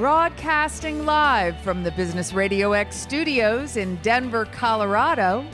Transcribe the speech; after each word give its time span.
Broadcasting 0.00 1.04
live 1.04 1.60
from 1.60 1.82
the 1.82 1.90
Business 1.90 2.32
Radio 2.32 2.72
X 2.72 2.96
studios 2.96 3.76
in 3.76 3.96
Denver, 3.96 4.46
Colorado, 4.46 5.44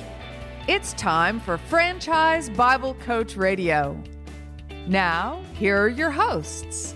it's 0.68 0.92
time 0.92 1.40
for 1.40 1.58
Franchise 1.58 2.48
Bible 2.50 2.94
Coach 2.94 3.36
Radio. 3.36 4.00
Now, 4.86 5.42
here 5.54 5.82
are 5.82 5.88
your 5.88 6.12
hosts. 6.12 6.94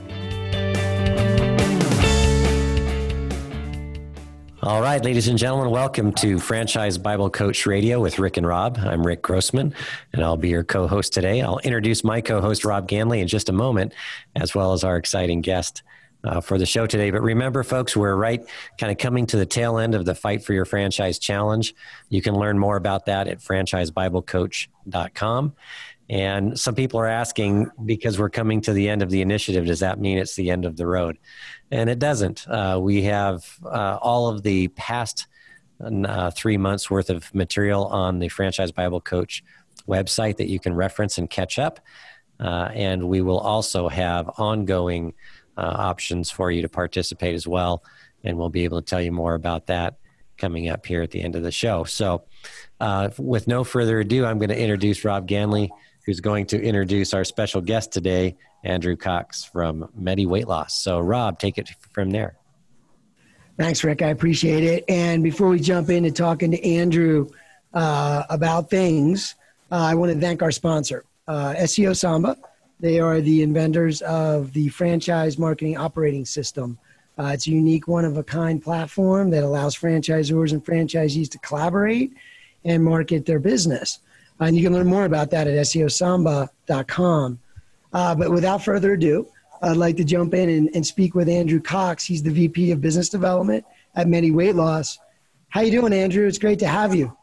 All 4.62 4.80
right, 4.80 5.04
ladies 5.04 5.26
and 5.26 5.36
gentlemen, 5.36 5.70
welcome 5.72 6.12
to 6.12 6.38
Franchise 6.38 6.98
Bible 6.98 7.30
Coach 7.30 7.66
Radio 7.66 7.98
with 7.98 8.20
Rick 8.20 8.36
and 8.36 8.46
Rob. 8.46 8.78
I'm 8.80 9.04
Rick 9.04 9.22
Grossman, 9.22 9.74
and 10.12 10.22
I'll 10.22 10.36
be 10.36 10.50
your 10.50 10.62
co 10.62 10.86
host 10.86 11.12
today. 11.12 11.40
I'll 11.40 11.58
introduce 11.64 12.04
my 12.04 12.20
co 12.20 12.40
host, 12.40 12.64
Rob 12.64 12.88
Ganley, 12.88 13.20
in 13.20 13.26
just 13.26 13.48
a 13.48 13.52
moment, 13.52 13.92
as 14.36 14.54
well 14.54 14.72
as 14.72 14.84
our 14.84 14.96
exciting 14.96 15.40
guest. 15.40 15.82
Uh, 16.22 16.38
for 16.38 16.58
the 16.58 16.66
show 16.66 16.86
today. 16.86 17.10
But 17.10 17.22
remember, 17.22 17.62
folks, 17.62 17.96
we're 17.96 18.14
right 18.14 18.44
kind 18.76 18.92
of 18.92 18.98
coming 18.98 19.24
to 19.28 19.38
the 19.38 19.46
tail 19.46 19.78
end 19.78 19.94
of 19.94 20.04
the 20.04 20.14
Fight 20.14 20.44
for 20.44 20.52
Your 20.52 20.66
Franchise 20.66 21.18
Challenge. 21.18 21.74
You 22.10 22.20
can 22.20 22.34
learn 22.34 22.58
more 22.58 22.76
about 22.76 23.06
that 23.06 23.26
at 23.26 23.38
franchisebiblecoach.com. 23.38 25.54
And 26.10 26.60
some 26.60 26.74
people 26.74 27.00
are 27.00 27.06
asking 27.06 27.70
because 27.86 28.18
we're 28.18 28.28
coming 28.28 28.60
to 28.60 28.74
the 28.74 28.90
end 28.90 29.00
of 29.00 29.08
the 29.08 29.22
initiative, 29.22 29.64
does 29.64 29.80
that 29.80 29.98
mean 29.98 30.18
it's 30.18 30.36
the 30.36 30.50
end 30.50 30.66
of 30.66 30.76
the 30.76 30.86
road? 30.86 31.16
and 31.70 31.88
it 31.88 31.98
doesn't. 31.98 32.46
Uh, 32.48 32.78
we 32.80 33.02
have 33.02 33.58
uh, 33.64 33.98
all 34.00 34.28
of 34.28 34.42
the 34.42 34.68
past 34.68 35.26
uh, 35.80 36.30
three 36.30 36.56
months 36.56 36.90
worth 36.90 37.10
of 37.10 37.32
material 37.34 37.86
on 37.86 38.18
the 38.18 38.28
Franchise 38.28 38.72
Bible 38.72 39.00
Coach 39.00 39.42
website 39.88 40.36
that 40.36 40.48
you 40.48 40.58
can 40.58 40.74
reference 40.74 41.18
and 41.18 41.30
catch 41.30 41.58
up. 41.58 41.80
Uh, 42.38 42.70
and 42.74 43.08
we 43.08 43.20
will 43.20 43.38
also 43.38 43.88
have 43.88 44.28
ongoing 44.38 45.14
uh, 45.60 45.74
options 45.76 46.30
for 46.30 46.50
you 46.50 46.62
to 46.62 46.68
participate 46.68 47.34
as 47.34 47.46
well. 47.46 47.84
And 48.24 48.38
we'll 48.38 48.48
be 48.48 48.64
able 48.64 48.80
to 48.80 48.86
tell 48.86 49.00
you 49.00 49.12
more 49.12 49.34
about 49.34 49.66
that 49.66 49.96
coming 50.38 50.68
up 50.68 50.86
here 50.86 51.02
at 51.02 51.10
the 51.10 51.22
end 51.22 51.36
of 51.36 51.42
the 51.42 51.52
show. 51.52 51.84
So, 51.84 52.24
uh, 52.80 53.10
with 53.18 53.46
no 53.46 53.62
further 53.62 54.00
ado, 54.00 54.24
I'm 54.24 54.38
going 54.38 54.48
to 54.48 54.58
introduce 54.58 55.04
Rob 55.04 55.28
Ganley, 55.28 55.68
who's 56.06 56.20
going 56.20 56.46
to 56.46 56.60
introduce 56.60 57.12
our 57.12 57.24
special 57.24 57.60
guest 57.60 57.92
today, 57.92 58.36
Andrew 58.64 58.96
Cox 58.96 59.44
from 59.44 59.90
Medi 59.94 60.24
Weight 60.24 60.48
Loss. 60.48 60.82
So, 60.82 60.98
Rob, 60.98 61.38
take 61.38 61.58
it 61.58 61.68
from 61.92 62.10
there. 62.10 62.36
Thanks, 63.58 63.84
Rick. 63.84 64.00
I 64.00 64.08
appreciate 64.08 64.64
it. 64.64 64.84
And 64.88 65.22
before 65.22 65.48
we 65.48 65.60
jump 65.60 65.90
into 65.90 66.10
talking 66.10 66.50
to 66.52 66.66
Andrew 66.66 67.28
uh, 67.74 68.22
about 68.30 68.70
things, 68.70 69.34
uh, 69.70 69.76
I 69.76 69.94
want 69.94 70.12
to 70.12 70.18
thank 70.18 70.42
our 70.42 70.50
sponsor, 70.50 71.04
uh, 71.28 71.54
SEO 71.58 71.94
Samba. 71.94 72.38
They 72.80 72.98
are 72.98 73.20
the 73.20 73.42
inventors 73.42 74.00
of 74.02 74.52
the 74.52 74.68
franchise 74.68 75.38
marketing 75.38 75.76
operating 75.76 76.24
system. 76.24 76.78
Uh, 77.18 77.32
it's 77.34 77.46
a 77.46 77.50
unique, 77.50 77.86
one 77.86 78.06
of 78.06 78.16
a 78.16 78.22
kind 78.24 78.62
platform 78.62 79.30
that 79.30 79.44
allows 79.44 79.76
franchisors 79.76 80.52
and 80.52 80.64
franchisees 80.64 81.30
to 81.30 81.38
collaborate 81.38 82.14
and 82.64 82.82
market 82.82 83.26
their 83.26 83.38
business. 83.38 83.98
And 84.40 84.56
you 84.56 84.62
can 84.62 84.72
learn 84.72 84.86
more 84.86 85.04
about 85.04 85.30
that 85.32 85.46
at 85.46 85.54
SEOSamba.com. 85.54 87.38
Uh, 87.92 88.14
but 88.14 88.30
without 88.30 88.64
further 88.64 88.94
ado, 88.94 89.28
I'd 89.60 89.76
like 89.76 89.96
to 89.98 90.04
jump 90.04 90.32
in 90.32 90.48
and, 90.48 90.70
and, 90.74 90.86
speak 90.86 91.14
with 91.14 91.28
Andrew 91.28 91.60
Cox. 91.60 92.04
He's 92.04 92.22
the 92.22 92.30
VP 92.30 92.70
of 92.70 92.80
Business 92.80 93.10
Development 93.10 93.62
at 93.94 94.08
Medi 94.08 94.30
Weight 94.30 94.54
Loss. 94.54 94.98
How 95.50 95.60
you 95.60 95.70
doing, 95.70 95.92
Andrew? 95.92 96.26
It's 96.26 96.38
great 96.38 96.60
to 96.60 96.68
have 96.68 96.94
you. 96.94 97.14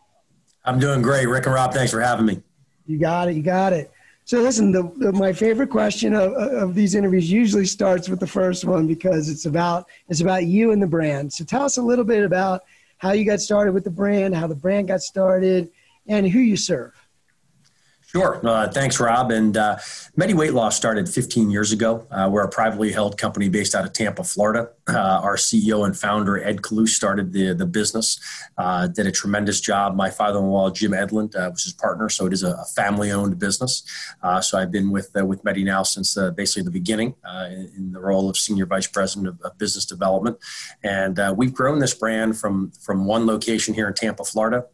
I'm 0.65 0.77
doing 0.77 1.01
great. 1.01 1.25
Rick 1.27 1.45
and 1.45 1.55
Rob, 1.55 1.73
thanks 1.73 1.91
for 1.91 2.01
having 2.01 2.27
me. 2.27 2.43
You 2.85 2.99
got 2.99 3.29
it. 3.29 3.35
You 3.35 3.41
got 3.41 3.73
it. 3.73 3.91
So 4.27 4.41
listen, 4.41 4.73
the, 4.73 4.91
the, 4.97 5.13
my 5.13 5.31
favorite 5.31 5.69
question 5.69 6.13
of, 6.13 6.33
of 6.33 6.75
these 6.75 6.95
interviews 6.95 7.31
usually 7.31 7.65
starts 7.65 8.09
with 8.09 8.19
the 8.19 8.27
first 8.27 8.65
one 8.65 8.85
because 8.85 9.29
it's 9.29 9.45
about 9.45 9.87
it's 10.09 10.19
about 10.19 10.45
you 10.45 10.73
and 10.73 10.81
the 10.81 10.87
brand. 10.87 11.31
So 11.31 11.45
tell 11.45 11.63
us 11.63 11.77
a 11.77 11.81
little 11.81 12.03
bit 12.03 12.25
about 12.25 12.63
how 12.97 13.13
you 13.13 13.23
got 13.23 13.39
started 13.39 13.73
with 13.73 13.85
the 13.85 13.89
brand, 13.89 14.35
how 14.35 14.47
the 14.47 14.53
brand 14.53 14.89
got 14.89 15.01
started, 15.01 15.71
and 16.07 16.27
who 16.27 16.39
you 16.39 16.57
serve. 16.57 17.06
Sure. 18.17 18.41
Uh, 18.43 18.67
thanks, 18.67 18.99
Rob. 18.99 19.29
And 19.29 19.55
uh, 19.55 19.77
Medi 20.15 20.33
Weight 20.33 20.51
Loss 20.51 20.75
started 20.75 21.07
15 21.07 21.51
years 21.51 21.71
ago. 21.71 22.07
Uh, 22.09 22.27
we're 22.31 22.41
a 22.41 22.49
privately 22.49 22.91
held 22.91 23.15
company 23.15 23.47
based 23.47 23.75
out 23.75 23.85
of 23.85 23.93
Tampa, 23.93 24.23
Florida. 24.23 24.71
Uh, 24.87 25.19
our 25.21 25.35
CEO 25.35 25.85
and 25.85 25.95
founder, 25.95 26.43
Ed 26.43 26.63
Kalouche, 26.63 26.89
started 26.89 27.31
the, 27.31 27.53
the 27.53 27.67
business, 27.67 28.19
uh, 28.57 28.87
did 28.87 29.05
a 29.05 29.11
tremendous 29.11 29.61
job. 29.61 29.95
My 29.95 30.09
father 30.09 30.39
in 30.39 30.45
law, 30.45 30.71
Jim 30.71 30.93
Edlund, 30.93 31.35
uh, 31.35 31.51
was 31.51 31.65
his 31.65 31.73
partner. 31.73 32.09
So 32.09 32.25
it 32.25 32.33
is 32.33 32.41
a, 32.41 32.57
family 32.75 33.11
owned 33.11 33.37
business. 33.37 33.83
so 34.41 34.57
I've 34.57 34.71
been 34.71 34.91
with, 34.91 35.11
with 35.13 35.43
Medi 35.43 35.63
now 35.63 35.83
since 35.83 36.17
basically 36.35 36.63
the 36.63 36.71
beginning 36.71 37.15
in, 37.49 37.71
in, 37.75 37.91
the 37.91 37.99
role 37.99 38.29
of 38.29 38.37
Senior 38.37 38.65
Vice 38.65 38.87
President 38.87 39.27
of, 39.27 39.41
of 39.41 39.57
Business 39.57 39.85
Development. 39.85 40.37
And 40.83 41.19
we've 41.37 41.53
grown 41.53 41.79
this 41.79 41.93
brand 41.93 42.37
from, 42.37 42.71
from 42.81 43.05
one 43.05 43.25
location 43.25 43.73
here 43.73 43.87
in 43.87 43.93
Tampa, 43.93 44.23
Florida, 44.25 44.65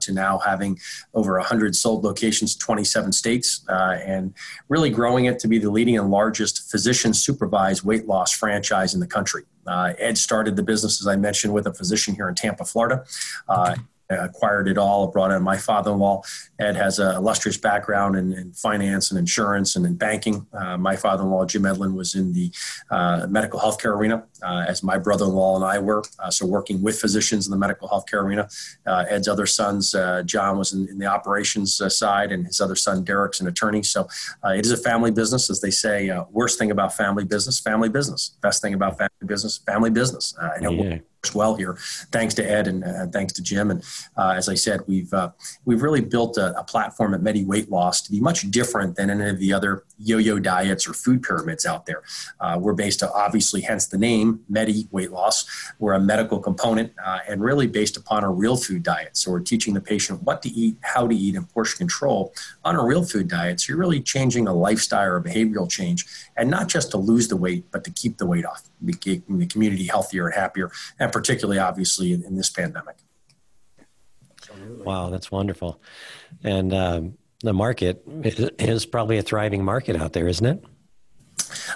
to 0.00 0.12
now 0.12 0.38
having 0.38 0.78
over 1.14 1.38
100 1.38 1.74
sold 1.74 2.04
locations, 2.04 2.56
20 2.56 2.84
27 2.90 3.12
states 3.12 3.64
uh, 3.68 3.98
and 4.04 4.34
really 4.68 4.90
growing 4.90 5.26
it 5.26 5.38
to 5.38 5.48
be 5.48 5.58
the 5.58 5.70
leading 5.70 5.98
and 5.98 6.10
largest 6.10 6.70
physician 6.70 7.14
supervised 7.14 7.84
weight 7.84 8.06
loss 8.06 8.32
franchise 8.32 8.94
in 8.94 9.00
the 9.00 9.06
country. 9.06 9.44
Uh, 9.66 9.92
Ed 9.98 10.18
started 10.18 10.56
the 10.56 10.62
business, 10.62 11.00
as 11.00 11.06
I 11.06 11.16
mentioned, 11.16 11.52
with 11.52 11.66
a 11.66 11.72
physician 11.72 12.14
here 12.14 12.28
in 12.28 12.34
Tampa, 12.34 12.64
Florida. 12.64 13.04
Uh, 13.48 13.76
acquired 14.10 14.68
it 14.68 14.78
all, 14.78 15.08
brought 15.08 15.30
in 15.30 15.42
my 15.42 15.56
father 15.56 15.92
in 15.92 15.98
law. 15.98 16.22
Ed 16.58 16.76
has 16.76 16.98
an 16.98 17.14
illustrious 17.16 17.56
background 17.56 18.16
in, 18.16 18.32
in, 18.32 18.52
finance 18.52 19.10
and 19.10 19.18
insurance 19.18 19.76
and 19.76 19.86
in 19.86 19.94
banking. 19.94 20.46
Uh, 20.52 20.76
my 20.76 20.96
father 20.96 21.22
in 21.22 21.30
law, 21.30 21.44
Jim 21.44 21.62
Edlin, 21.62 21.94
was 21.94 22.14
in 22.14 22.32
the 22.32 22.52
uh, 22.90 23.26
medical 23.28 23.58
healthcare 23.60 23.96
arena, 23.96 24.24
uh, 24.42 24.64
as 24.66 24.82
my 24.82 24.98
brother 24.98 25.24
in 25.24 25.32
law 25.32 25.56
and 25.56 25.64
I 25.64 25.78
were. 25.78 26.02
Uh, 26.18 26.30
so, 26.30 26.46
working 26.46 26.82
with 26.82 27.00
physicians 27.00 27.46
in 27.46 27.50
the 27.50 27.56
medical 27.56 27.88
healthcare 27.88 28.22
arena. 28.22 28.48
Uh, 28.86 29.04
Ed's 29.08 29.28
other 29.28 29.46
sons, 29.46 29.94
uh, 29.94 30.22
John, 30.24 30.58
was 30.58 30.72
in, 30.72 30.88
in 30.88 30.98
the 30.98 31.06
operations 31.06 31.80
side, 31.96 32.32
and 32.32 32.46
his 32.46 32.60
other 32.60 32.76
son, 32.76 33.04
Derek's 33.04 33.40
an 33.40 33.46
attorney. 33.46 33.82
So, 33.82 34.08
it 34.44 34.64
is 34.64 34.72
a 34.72 34.76
family 34.76 35.10
business, 35.10 35.50
as 35.50 35.60
they 35.60 35.70
say. 35.70 36.10
worst 36.30 36.58
thing 36.58 36.70
about 36.70 36.96
family 36.96 37.24
business, 37.24 37.60
family 37.60 37.88
business. 37.88 38.36
Best 38.42 38.62
thing 38.62 38.74
about 38.74 38.98
family 38.98 39.26
business, 39.26 39.58
family 39.58 39.90
business. 39.90 40.34
I 40.40 40.60
know 40.60 40.70
yeah 40.70 40.98
well 41.34 41.54
here, 41.54 41.76
thanks 42.12 42.34
to 42.34 42.42
Ed 42.42 42.66
and 42.66 42.84
uh, 42.84 43.06
thanks 43.06 43.32
to 43.34 43.42
Jim. 43.42 43.70
And 43.70 43.82
uh, 44.16 44.30
as 44.36 44.48
I 44.48 44.54
said, 44.54 44.80
we've 44.86 45.12
uh, 45.12 45.30
we've 45.64 45.82
really 45.82 46.00
built 46.00 46.36
a, 46.38 46.58
a, 46.58 46.64
platform 46.64 47.14
at 47.14 47.22
Medi 47.22 47.44
Weight 47.44 47.70
Loss 47.70 48.02
to 48.02 48.10
be 48.10 48.20
much 48.20 48.48
different 48.50 48.96
than 48.96 49.10
any 49.10 49.28
of 49.28 49.38
the 49.38 49.52
other 49.52 49.84
yo-yo 49.98 50.38
diets 50.38 50.88
or 50.88 50.92
food 50.92 51.22
pyramids 51.22 51.66
out 51.66 51.84
there. 51.84 52.02
Uh, 52.38 52.56
we're 52.60 52.72
based, 52.72 53.02
obviously, 53.02 53.60
hence 53.60 53.86
the 53.86 53.98
name 53.98 54.40
Medi 54.48 54.88
Weight 54.90 55.10
Loss. 55.10 55.72
We're 55.78 55.94
a 55.94 56.00
medical 56.00 56.38
component 56.38 56.92
uh, 57.04 57.18
and 57.28 57.42
really 57.42 57.66
based 57.66 57.96
upon 57.96 58.24
a 58.24 58.30
real 58.30 58.56
food 58.56 58.82
diet. 58.82 59.16
So 59.16 59.30
we're 59.30 59.40
teaching 59.40 59.74
the 59.74 59.80
patient 59.80 60.22
what 60.22 60.42
to 60.42 60.48
eat, 60.48 60.76
how 60.82 61.06
to 61.06 61.14
eat, 61.14 61.36
and 61.36 61.48
portion 61.50 61.78
control 61.78 62.32
on 62.64 62.76
a 62.76 62.84
real 62.84 63.04
food 63.04 63.28
diet. 63.28 63.60
So 63.60 63.72
you're 63.72 63.78
really 63.78 64.00
changing 64.00 64.46
a 64.46 64.54
lifestyle 64.54 65.10
or 65.12 65.20
behavioral 65.20 65.70
change, 65.70 66.06
and 66.36 66.50
not 66.50 66.68
just 66.68 66.90
to 66.92 66.96
lose 66.96 67.28
the 67.28 67.36
weight, 67.36 67.64
but 67.70 67.84
to 67.84 67.90
keep 67.90 68.18
the 68.18 68.26
weight 68.26 68.44
off, 68.44 68.62
making 68.80 69.22
the 69.28 69.46
community 69.46 69.84
healthier 69.84 70.26
and 70.26 70.34
happier, 70.34 70.70
and 70.98 71.09
and 71.10 71.12
particularly 71.12 71.58
obviously 71.58 72.12
in, 72.12 72.22
in 72.24 72.36
this 72.36 72.50
pandemic. 72.50 72.96
Wow, 74.84 75.10
that's 75.10 75.30
wonderful. 75.30 75.80
And 76.42 76.72
um, 76.72 77.18
the 77.42 77.52
market 77.52 78.02
is 78.06 78.86
probably 78.86 79.18
a 79.18 79.22
thriving 79.22 79.64
market 79.64 79.96
out 79.96 80.12
there, 80.12 80.28
isn't 80.28 80.46
it? 80.46 80.64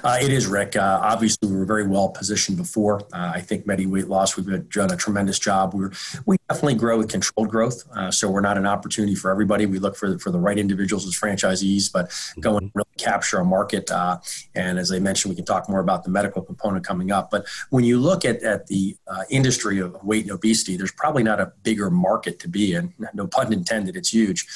Uh, 0.02 0.18
it 0.20 0.32
is, 0.32 0.46
Rick. 0.46 0.76
Uh, 0.76 1.00
obviously, 1.02 1.48
we 1.48 1.56
were 1.56 1.64
very 1.64 1.86
well 1.86 2.08
positioned 2.08 2.56
before. 2.56 3.00
Uh, 3.12 3.32
I 3.34 3.40
think 3.40 3.66
Medi 3.66 3.86
Weight 3.86 4.08
Loss, 4.08 4.36
we've 4.36 4.70
done 4.70 4.92
a 4.92 4.96
tremendous 4.96 5.38
job. 5.38 5.74
We're, 5.74 5.92
we 6.26 6.36
definitely 6.48 6.74
grow 6.74 6.98
with 6.98 7.08
controlled 7.08 7.48
growth. 7.48 7.84
Uh, 7.94 8.10
so 8.10 8.30
we're 8.30 8.40
not 8.40 8.58
an 8.58 8.66
opportunity 8.66 9.14
for 9.14 9.30
everybody. 9.30 9.66
We 9.66 9.78
look 9.78 9.96
for, 9.96 10.18
for 10.18 10.30
the 10.30 10.38
right 10.38 10.58
individuals 10.58 11.06
as 11.06 11.14
franchisees, 11.14 11.92
but 11.92 12.12
go 12.40 12.56
and 12.56 12.70
really 12.74 12.88
capture 12.98 13.38
a 13.38 13.44
market. 13.44 13.90
Uh, 13.90 14.18
and 14.54 14.78
as 14.78 14.92
I 14.92 14.98
mentioned, 14.98 15.30
we 15.30 15.36
can 15.36 15.44
talk 15.44 15.68
more 15.68 15.80
about 15.80 16.04
the 16.04 16.10
medical 16.10 16.42
component 16.42 16.84
coming 16.86 17.10
up. 17.10 17.30
But 17.30 17.46
when 17.70 17.84
you 17.84 17.98
look 17.98 18.24
at, 18.24 18.42
at 18.42 18.66
the 18.66 18.96
uh, 19.06 19.22
industry 19.30 19.78
of 19.80 19.96
weight 20.04 20.24
and 20.24 20.32
obesity, 20.32 20.76
there's 20.76 20.92
probably 20.92 21.22
not 21.22 21.40
a 21.40 21.52
bigger 21.62 21.90
market 21.90 22.38
to 22.40 22.48
be 22.48 22.74
in. 22.74 22.92
No 23.14 23.26
pun 23.26 23.52
intended, 23.52 23.96
it's 23.96 24.12
huge. 24.12 24.46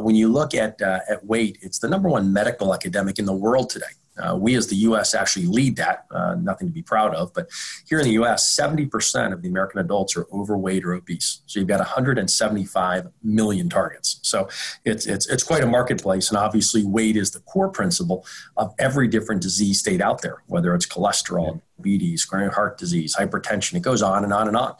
when 0.00 0.14
you 0.14 0.28
look 0.28 0.54
at, 0.54 0.80
at 0.80 1.24
weight, 1.24 1.58
it's 1.60 1.78
the 1.78 1.88
number 1.88 2.08
one 2.08 2.32
medical 2.32 2.72
epidemic 2.74 3.18
in 3.18 3.24
the 3.24 3.32
world 3.32 3.70
today. 3.70 3.86
Uh, 4.18 4.36
we 4.36 4.54
as 4.54 4.66
the 4.68 4.76
U.S. 4.76 5.14
actually 5.14 5.46
lead 5.46 5.76
that, 5.76 6.06
uh, 6.10 6.34
nothing 6.36 6.68
to 6.68 6.72
be 6.72 6.82
proud 6.82 7.14
of. 7.14 7.32
But 7.32 7.48
here 7.88 7.98
in 7.98 8.04
the 8.04 8.12
U.S., 8.12 8.56
70% 8.58 9.32
of 9.32 9.42
the 9.42 9.48
American 9.48 9.80
adults 9.80 10.16
are 10.16 10.26
overweight 10.32 10.84
or 10.84 10.94
obese. 10.94 11.42
So 11.46 11.58
you've 11.58 11.68
got 11.68 11.80
175 11.80 13.08
million 13.22 13.68
targets. 13.68 14.20
So 14.22 14.48
it's, 14.84 15.06
it's, 15.06 15.28
it's 15.28 15.42
quite 15.42 15.64
a 15.64 15.66
marketplace. 15.66 16.28
And 16.28 16.38
obviously, 16.38 16.84
weight 16.84 17.16
is 17.16 17.32
the 17.32 17.40
core 17.40 17.68
principle 17.68 18.24
of 18.56 18.74
every 18.78 19.08
different 19.08 19.42
disease 19.42 19.80
state 19.80 20.00
out 20.00 20.22
there, 20.22 20.42
whether 20.46 20.74
it's 20.74 20.86
cholesterol, 20.86 21.60
diabetes, 21.76 22.24
coronary 22.24 22.52
heart 22.52 22.78
disease, 22.78 23.14
hypertension. 23.16 23.74
It 23.74 23.80
goes 23.80 24.02
on 24.02 24.24
and 24.24 24.32
on 24.32 24.48
and 24.48 24.56
on. 24.56 24.76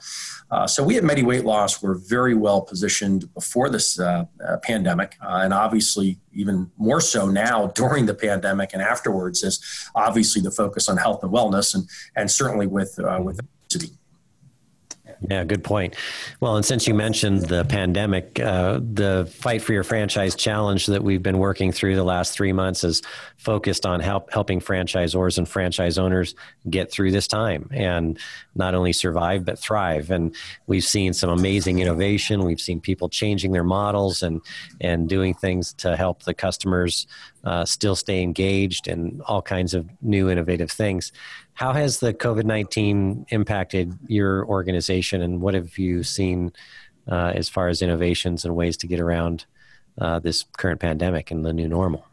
Uh, 0.50 0.66
so 0.66 0.82
we 0.84 0.96
at 0.96 1.04
Medi 1.04 1.22
Weight 1.22 1.44
Loss 1.44 1.82
were 1.82 1.94
very 1.94 2.34
well 2.34 2.62
positioned 2.62 3.32
before 3.34 3.68
this 3.68 3.98
uh, 3.98 4.24
uh, 4.46 4.56
pandemic, 4.58 5.16
uh, 5.22 5.40
and 5.42 5.52
obviously 5.52 6.18
even 6.32 6.70
more 6.76 7.00
so 7.00 7.28
now 7.28 7.66
during 7.74 8.06
the 8.06 8.14
pandemic 8.14 8.70
and 8.72 8.82
afterwards 8.82 9.42
is 9.42 9.60
obviously 9.94 10.42
the 10.42 10.50
focus 10.50 10.88
on 10.88 10.96
health 10.96 11.22
and 11.22 11.32
wellness, 11.32 11.74
and 11.74 11.88
and 12.16 12.30
certainly 12.30 12.66
with 12.66 12.98
uh, 12.98 13.20
with 13.22 13.40
obesity. 13.40 13.94
Yeah, 15.28 15.44
good 15.44 15.64
point. 15.64 15.96
Well, 16.40 16.56
and 16.56 16.64
since 16.64 16.86
you 16.86 16.94
mentioned 16.94 17.42
the 17.42 17.64
pandemic, 17.64 18.40
uh, 18.40 18.80
the 18.80 19.30
Fight 19.32 19.62
for 19.62 19.72
Your 19.72 19.84
Franchise 19.84 20.34
Challenge 20.34 20.86
that 20.86 21.02
we've 21.02 21.22
been 21.22 21.38
working 21.38 21.72
through 21.72 21.96
the 21.96 22.04
last 22.04 22.32
three 22.32 22.52
months 22.52 22.84
is 22.84 23.02
focused 23.36 23.86
on 23.86 24.00
help, 24.00 24.32
helping 24.32 24.60
franchisors 24.60 25.38
and 25.38 25.48
franchise 25.48 25.98
owners 25.98 26.34
get 26.68 26.90
through 26.90 27.10
this 27.10 27.26
time 27.26 27.68
and 27.72 28.18
not 28.54 28.74
only 28.74 28.92
survive, 28.92 29.44
but 29.44 29.58
thrive. 29.58 30.10
And 30.10 30.34
we've 30.66 30.84
seen 30.84 31.12
some 31.12 31.30
amazing 31.30 31.78
innovation. 31.78 32.44
We've 32.44 32.60
seen 32.60 32.80
people 32.80 33.08
changing 33.08 33.52
their 33.52 33.64
models 33.64 34.22
and, 34.22 34.40
and 34.80 35.08
doing 35.08 35.34
things 35.34 35.72
to 35.74 35.96
help 35.96 36.22
the 36.22 36.34
customers 36.34 37.06
uh, 37.44 37.64
still 37.64 37.94
stay 37.94 38.22
engaged 38.22 38.88
and 38.88 39.20
all 39.22 39.42
kinds 39.42 39.74
of 39.74 39.88
new 40.02 40.30
innovative 40.30 40.70
things. 40.70 41.12
How 41.54 41.72
has 41.72 42.00
the 42.00 42.12
COVID 42.14 42.44
19 42.44 43.26
impacted 43.28 43.96
your 44.06 44.46
organization, 44.46 45.22
and 45.22 45.40
what 45.40 45.54
have 45.54 45.78
you 45.78 46.02
seen 46.02 46.52
uh, 47.10 47.32
as 47.34 47.48
far 47.48 47.68
as 47.68 47.82
innovations 47.82 48.44
and 48.44 48.56
ways 48.56 48.76
to 48.78 48.86
get 48.86 49.00
around 49.00 49.46
uh, 50.00 50.18
this 50.18 50.44
current 50.56 50.80
pandemic 50.80 51.30
and 51.30 51.44
the 51.44 51.52
new 51.52 51.68
normal? 51.68 52.04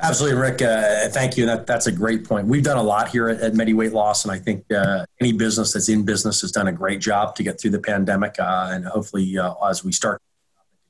Absolutely, 0.00 0.38
Rick. 0.38 0.60
Uh, 0.60 1.08
thank 1.10 1.36
you. 1.36 1.46
That, 1.46 1.66
that's 1.66 1.86
a 1.86 1.92
great 1.92 2.24
point. 2.24 2.48
We've 2.48 2.64
done 2.64 2.76
a 2.76 2.82
lot 2.82 3.08
here 3.08 3.28
at, 3.28 3.40
at 3.40 3.54
Medi 3.54 3.74
Weight 3.74 3.92
Loss, 3.92 4.24
and 4.24 4.32
I 4.32 4.38
think 4.38 4.64
uh, 4.72 5.06
any 5.20 5.32
business 5.32 5.72
that's 5.72 5.88
in 5.88 6.04
business 6.04 6.40
has 6.40 6.50
done 6.50 6.66
a 6.66 6.72
great 6.72 7.00
job 7.00 7.36
to 7.36 7.44
get 7.44 7.60
through 7.60 7.70
the 7.70 7.78
pandemic. 7.78 8.34
Uh, 8.38 8.70
and 8.72 8.84
hopefully, 8.84 9.38
uh, 9.38 9.54
as 9.68 9.84
we 9.84 9.92
start 9.92 10.20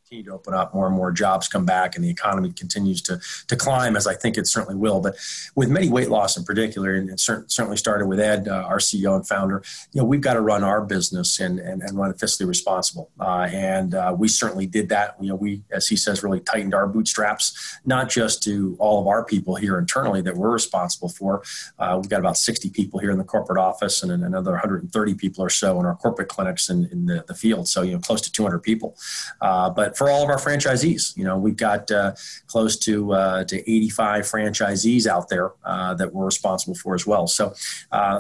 continue 0.05 0.25
to 0.25 0.35
open 0.35 0.53
up, 0.53 0.75
more 0.75 0.87
and 0.87 0.95
more 0.95 1.11
jobs 1.11 1.49
come 1.49 1.65
back, 1.65 1.97
and 1.97 2.05
the 2.05 2.11
economy 2.11 2.53
continues 2.53 3.01
to 3.01 3.19
to 3.49 3.57
climb, 3.57 3.97
as 3.97 4.07
I 4.07 4.15
think 4.15 4.37
it 4.37 4.47
certainly 4.47 4.77
will. 4.77 5.01
But 5.01 5.17
with 5.55 5.71
Medi 5.71 5.89
Weight 5.89 6.11
Loss 6.11 6.37
in 6.37 6.45
particular, 6.45 6.95
and 6.95 7.09
it 7.09 7.21
certainly 7.21 7.77
started 7.79 8.07
with 8.07 8.21
Ed, 8.21 8.47
uh, 8.47 8.65
our 8.67 8.79
CEO 8.79 9.17
and 9.17 9.27
founder, 9.27 9.63
you 9.93 10.01
know, 10.01 10.07
we've 10.07 10.21
got 10.21 10.35
to 10.35 10.43
run 10.43 10.63
our 10.63 10.85
business 10.85 11.41
and 11.41 11.59
and, 11.59 11.83
and 11.83 11.97
run 11.97 12.11
it 12.11 12.19
fiscally 12.19 12.47
responsible, 12.47 13.11
uh, 13.19 13.49
and 13.51 13.95
uh, 13.95 14.15
we 14.17 14.29
certainly 14.29 14.67
did 14.67 14.91
that. 14.91 15.17
You 15.21 15.31
know, 15.31 15.37
we, 15.37 15.63
as 15.71 15.87
he 15.87 15.97
says, 15.97 16.23
really 16.23 16.41
tightened 16.41 16.75
our 16.75 16.87
bootstraps, 16.87 17.79
not 17.87 18.11
just 18.11 18.43
to 18.43 18.77
all 18.79 19.01
of 19.01 19.07
our 19.07 19.25
people 19.25 19.55
here 19.55 19.79
internally 19.79 20.21
that 20.23 20.37
we're 20.37 20.51
responsible 20.51 21.09
for. 21.09 21.43
Uh, 21.79 21.99
we've 22.01 22.11
got 22.11 22.21
about 22.21 22.37
60 22.37 22.69
people 22.71 23.01
here 23.01 23.11
in 23.11 23.19
the 23.19 23.25
corporate 23.25 23.59
office, 23.59 24.03
and 24.03 24.13
another 24.13 24.51
130 24.51 25.15
people 25.15 25.43
or 25.43 25.51
so 25.51 25.81
in 25.81 25.87
our 25.87 25.97
corporate 25.97 26.29
clinics 26.29 26.69
in, 26.69 26.85
in 26.93 27.07
the, 27.07 27.25
the 27.27 27.35
field. 27.35 27.69
So 27.69 27.81
you 27.81 27.93
know, 27.93 28.01
close 28.01 28.21
to 28.21 28.31
200 28.31 28.59
people. 28.59 28.97
Uh, 29.41 29.71
but 29.71 29.94
for 29.97 30.11
all 30.11 30.23
of 30.23 30.31
our 30.31 30.39
franchisees. 30.39 31.17
You 31.17 31.25
know, 31.25 31.39
we've 31.39 31.57
got 31.57 31.91
uh, 31.91 32.15
close 32.47 32.77
to 32.81 33.13
uh, 33.13 33.45
to 33.45 33.59
85 33.61 34.25
franchisees 34.25 35.07
out 35.07 35.29
there 35.29 35.53
uh, 35.65 35.95
that 35.95 36.13
we're 36.13 36.25
responsible 36.25 36.75
for 36.75 36.95
as 36.95 37.07
well. 37.07 37.27
So, 37.27 37.55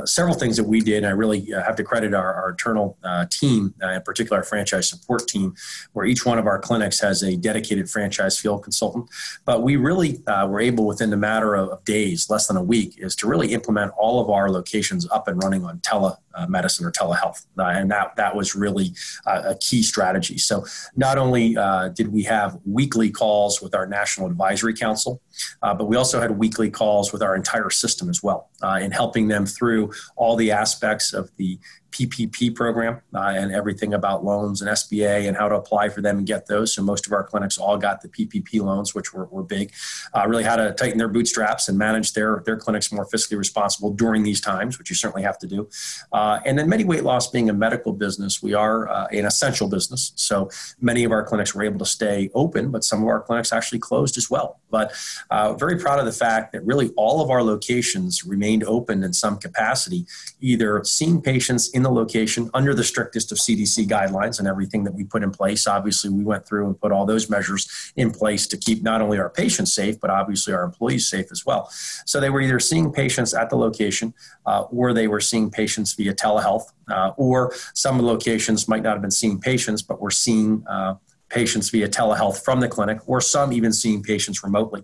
several 0.05 0.35
things 0.35 0.57
that 0.57 0.65
we 0.65 0.81
did. 0.81 0.99
And 0.99 1.07
I 1.07 1.11
really 1.11 1.51
have 1.51 1.77
to 1.77 1.85
credit 1.85 2.15
our, 2.15 2.35
our 2.35 2.51
internal 2.51 2.99
team, 3.31 3.75
in 3.83 4.03
particular 4.03 4.39
our 4.39 4.45
franchise 4.45 4.89
support 4.89 5.27
team, 5.29 5.55
where 5.93 6.07
each 6.07 6.25
one 6.25 6.39
of 6.39 6.47
our 6.47 6.59
clinics 6.59 7.01
has 7.01 7.23
a 7.23 7.37
dedicated 7.37 7.91
franchise 7.91 8.39
field 8.39 8.63
consultant. 8.63 9.09
But 9.45 9.63
we 9.63 9.77
really 9.77 10.23
were 10.27 10.61
able, 10.61 10.87
within 10.87 11.11
the 11.11 11.17
matter 11.17 11.55
of 11.55 11.85
days, 11.85 12.31
less 12.31 12.47
than 12.47 12.57
a 12.57 12.63
week, 12.63 12.95
is 12.99 13.17
to 13.17 13.29
really 13.29 13.53
implement 13.53 13.93
all 13.97 14.21
of 14.21 14.31
our 14.31 14.51
locations 14.51 15.09
up 15.11 15.29
and 15.29 15.43
running 15.43 15.65
on 15.65 15.81
tele 15.81 16.19
uh, 16.37 16.47
medicine 16.47 16.87
or 16.87 16.93
telehealth. 16.93 17.47
Uh, 17.59 17.65
and 17.65 17.91
that, 17.91 18.17
that 18.17 18.35
was 18.35 18.55
really 18.55 18.95
uh, 19.27 19.43
a 19.47 19.55
key 19.57 19.83
strategy. 19.83 20.39
So 20.39 20.65
not 20.97 21.19
only 21.19 21.57
uh, 21.57 21.89
did 21.89 22.09
we 22.13 22.23
have 22.25 22.59
weekly 22.65 23.11
calls 23.11 23.61
with 23.63 23.75
our 23.75 23.87
National 23.87 24.27
Advisory 24.27 24.75
Council, 24.75 25.21
uh, 25.63 25.75
but 25.75 25.87
we 25.87 25.97
also 25.97 26.21
had 26.21 26.39
weekly 26.39 26.71
calls 26.71 27.13
with 27.13 27.23
our 27.23 27.35
entire 27.37 27.71
system 27.71 28.09
as 28.09 28.23
well 28.23 28.51
uh, 28.63 28.79
in 28.81 28.91
helping 28.91 29.29
them 29.29 29.47
through 29.47 29.93
all 30.17 30.37
the 30.37 30.51
aspects 30.51 31.13
of 31.13 31.31
the 31.37 31.59
PPP 31.95 32.55
program 32.55 33.01
uh, 33.15 33.33
and 33.37 33.53
everything 33.53 33.95
about 33.95 34.25
loans 34.25 34.61
and 34.61 34.71
SBA 34.71 35.29
and 35.29 35.37
how 35.37 35.49
to 35.49 35.55
apply 35.55 35.89
for 35.89 36.01
them 36.01 36.19
and 36.19 36.27
get 36.27 36.47
those. 36.47 36.75
So 36.75 36.83
most 36.83 37.07
of 37.07 37.13
our 37.13 37.23
clinics 37.23 37.57
all 37.57 37.79
got 37.79 38.03
the 38.03 38.09
PPP 38.09 38.61
loans, 38.61 38.95
which 38.95 39.15
were, 39.15 39.27
were 39.27 39.45
big. 39.45 39.73
Uh, 40.13 40.27
really 40.27 40.43
how 40.43 40.57
to 40.57 40.73
tighten 40.73 40.99
their 40.99 41.09
bootstraps 41.09 41.69
and 41.69 41.79
manage 41.79 42.13
their, 42.13 42.43
their 42.45 42.57
clinics 42.57 42.91
more 42.91 43.07
fiscally 43.07 43.39
responsible 43.39 43.93
during 43.93 44.25
these 44.25 44.41
times, 44.41 44.79
which 44.79 44.91
you 44.91 44.97
certainly 44.97 45.23
have 45.23 45.39
to 45.39 45.47
do. 45.47 45.69
Uh, 46.13 46.41
and 46.45 46.59
then 46.59 46.69
Medi 46.69 46.85
Weight 46.85 47.05
Loss 47.05 47.31
being 47.31 47.49
a 47.49 47.55
medical 47.55 47.93
business, 47.93 48.43
we 48.43 48.55
are 48.55 48.89
uh, 48.89 49.07
an 49.13 49.25
essential 49.25 49.69
business. 49.69 50.13
So 50.17 50.51
many 50.81 51.05
of 51.05 51.13
our 51.13 51.23
clinics 51.23 51.55
were 51.55 51.63
able 51.63 51.79
to 51.79 51.87
stay 51.87 52.29
open, 52.35 52.73
but 52.73 52.83
some 52.83 53.03
of 53.03 53.09
our 53.09 53.21
clinics 53.21 53.53
actually 53.53 53.79
closed 53.79 54.19
as 54.19 54.29
well. 54.29 54.59
But 54.75 54.93
uh, 55.31 55.55
very 55.55 55.79
proud 55.79 56.01
of 56.01 56.05
the 56.05 56.19
fact 56.27 56.51
that 56.51 56.67
really 56.67 56.91
all 56.97 57.23
of 57.23 57.31
our 57.31 57.45
locations 57.45 58.25
remained 58.25 58.65
open 58.65 59.05
in 59.05 59.13
some 59.13 59.39
capacity, 59.39 60.05
either 60.41 60.83
seeing 60.83 61.23
patients 61.23 61.71
in 61.71 61.85
the 61.85 61.93
location 61.93 62.51
under 62.55 62.75
the 62.75 62.83
strictest 62.83 63.31
of 63.31 63.39
CDC 63.39 63.87
guidelines 63.87 64.41
and 64.41 64.49
everything 64.49 64.83
that 64.83 64.93
we 64.93 65.05
put 65.05 65.23
in 65.23 65.31
place. 65.31 65.69
Obviously, 65.69 66.11
we 66.11 66.25
went 66.25 66.45
through 66.45 66.67
and 66.67 66.81
put 66.81 66.91
all 66.91 67.07
those 67.07 67.31
measures 67.31 67.93
in 67.95 68.11
place 68.11 68.49
to 68.49 68.57
keep 68.57 68.83
not 68.83 69.01
only 69.01 69.17
our 69.17 69.31
patients 69.31 69.73
safe, 69.73 70.01
but 70.01 70.11
obviously 70.11 70.53
our 70.53 70.65
employees 70.65 71.09
safe 71.09 71.31
as 71.31 71.47
well. 71.47 71.71
So 72.05 72.19
they 72.19 72.31
were 72.31 72.41
either 72.41 72.59
seeing 72.59 72.91
patients 72.91 73.33
at 73.33 73.51
the 73.51 73.57
location 73.57 74.13
uh, 74.45 74.63
or 74.73 74.93
they 74.93 75.07
were 75.07 75.21
seeing 75.21 75.53
patients 75.53 75.93
via 75.93 76.15
telehealth, 76.15 76.65
uh, 76.91 77.13
or 77.17 77.55
some 77.75 78.03
locations 78.03 78.67
might 78.67 78.83
not 78.83 78.95
have 78.95 79.03
been 79.03 79.19
seeing 79.23 79.39
patients, 79.39 79.83
but 79.83 80.01
were 80.01 80.11
seeing 80.11 80.65
uh, 80.69 80.95
patients 81.35 81.71
via 81.71 81.89
telehealth 81.89 82.39
from 82.47 82.61
the 82.61 82.69
clinic, 82.69 82.99
or 83.07 83.21
some 83.21 83.53
even 83.53 83.73
seeing 83.73 84.03
patients 84.03 84.39
remotely. 84.49 84.83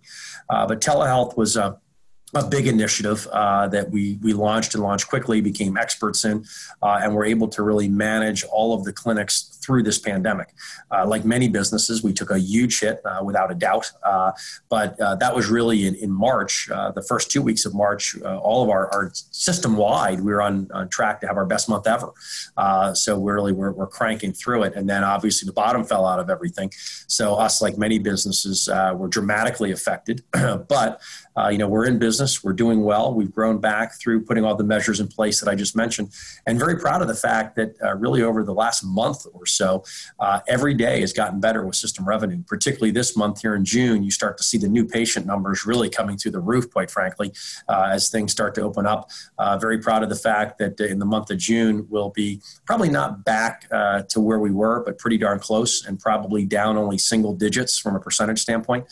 Uh, 0.53 0.67
but 0.67 0.81
telehealth 0.81 1.37
was 1.37 1.57
a 1.57 1.79
a 2.35 2.47
big 2.47 2.67
initiative 2.67 3.27
uh, 3.33 3.67
that 3.69 3.91
we 3.91 4.19
we 4.23 4.33
launched 4.33 4.75
and 4.75 4.83
launched 4.83 5.09
quickly, 5.09 5.41
became 5.41 5.77
experts 5.77 6.25
in, 6.25 6.45
uh, 6.83 7.01
and 7.03 7.15
were 7.15 7.25
able 7.25 7.49
to 7.49 7.63
really 7.63 7.89
manage 7.89 8.45
all 8.45 8.73
of 8.73 8.85
the 8.85 8.93
clinics 8.93 9.59
through 9.71 9.85
this 9.85 10.01
pandemic. 10.01 10.49
Uh, 10.91 11.07
like 11.07 11.25
many 11.25 11.49
businesses, 11.49 12.03
we 12.03 12.13
took 12.13 12.33
a 12.33 12.41
huge 12.41 12.81
hit 12.81 13.01
uh, 13.05 13.21
without 13.23 13.53
a 13.53 13.55
doubt, 13.55 13.89
uh, 14.03 14.33
but 14.69 15.01
uh, 15.01 15.15
that 15.15 15.33
was 15.33 15.49
really 15.49 15.87
in, 15.87 15.95
in 15.95 16.11
March, 16.11 16.67
the 16.97 17.05
first 17.09 17.31
two 17.31 17.41
weeks 17.41 17.65
of 17.65 17.73
March. 17.73 18.21
all 18.23 18.65
of 18.65 18.69
our, 18.69 18.93
our 18.93 19.13
system 19.15 19.77
wide, 19.77 20.19
we 20.21 20.33
were 20.33 20.43
on, 20.43 20.69
on 20.75 20.89
track 20.89 21.21
to 21.21 21.27
have 21.29 21.37
our 21.37 21.47
best 21.47 21.69
month 21.69 21.87
ever. 21.87 22.13
so 22.95 23.17
we're 23.17 23.37
really 23.37 23.53
we're, 23.53 23.71
we're 23.71 23.87
cranking 23.87 24.33
through 24.33 24.65
it, 24.65 24.75
and 24.75 24.91
then 24.91 25.05
obviously 25.05 25.47
the 25.47 25.53
bottom 25.53 25.85
fell 25.85 26.05
out 26.05 26.19
of 26.19 26.29
everything. 26.29 26.69
So 27.07 27.35
us, 27.35 27.63
like 27.63 27.79
many 27.79 28.01
businesses, 28.01 28.69
were 28.99 29.09
dramatically 29.09 29.71
affected, 29.71 30.25
but 30.69 31.01
uh, 31.41 31.49
you 31.49 31.59
know, 31.59 31.69
we're 31.69 31.87
in 31.87 31.99
business, 31.99 32.43
we're 32.43 32.53
doing 32.53 32.83
well, 32.83 33.15
we've 33.15 33.33
grown 33.33 33.59
back 33.59 33.99
through 34.01 34.25
putting 34.25 34.45
all 34.45 34.57
the 34.57 34.65
measures 34.65 35.01
in 35.01 35.07
place 35.07 35.41
that 35.41 35.49
I 35.49 35.55
just 35.55 35.77
mentioned, 35.77 36.11
and 36.47 36.59
very 36.59 36.77
proud 36.77 37.03
of 37.03 37.09
the 37.09 37.15
fact 37.15 37.57
that 37.57 37.75
uh, 37.83 37.95
really 37.95 38.23
over 38.23 38.43
the 38.43 38.55
last 38.55 38.83
month 38.83 39.27
or 39.33 39.47
so, 39.47 39.60
uh, 39.61 40.41
every 40.49 40.75
day 40.75 41.01
has 41.01 41.13
gotten 41.13 41.41
better 41.41 41.65
with 41.65 41.77
system 41.77 42.07
revenue. 42.07 42.43
Particularly 42.47 42.91
this 42.91 43.17
month 43.17 43.43
here 43.43 43.55
in 43.55 43.65
June, 43.65 44.03
you 44.03 44.11
start 44.11 44.39
to 44.39 44.45
see 44.45 44.59
the 44.59 44.69
new 44.69 44.85
patient 44.85 45.27
numbers 45.27 45.67
really 45.67 45.89
coming 45.89 46.17
through 46.17 46.33
the 46.33 46.41
roof, 46.41 46.71
quite 46.71 46.91
frankly, 46.91 47.33
uh, 47.69 47.91
as 47.93 48.09
things 48.09 48.33
start 48.33 48.55
to 48.55 48.63
open 48.63 48.87
up. 48.87 49.11
Uh, 49.39 49.59
very 49.59 49.79
proud 49.79 50.03
of 50.03 50.09
the 50.09 50.17
fact 50.17 50.59
that 50.59 50.81
in 50.81 50.99
the 50.99 51.07
month 51.07 51.31
of 51.31 51.39
June, 51.39 51.87
we'll 51.91 52.11
be 52.11 52.41
probably 52.67 52.89
not 52.89 53.25
back 53.25 53.67
uh, 53.71 54.03
to 54.03 54.21
where 54.21 54.39
we 54.39 54.51
were, 54.51 54.83
but 54.85 54.99
pretty 54.99 55.19
darn 55.19 55.39
close, 55.39 55.85
and 55.87 55.99
probably 55.99 56.45
down 56.45 56.77
only 56.77 56.99
single 56.99 57.35
digits 57.35 57.79
from 57.79 57.97
a 57.97 58.01
percentage 58.01 58.41
standpoint. 58.41 58.85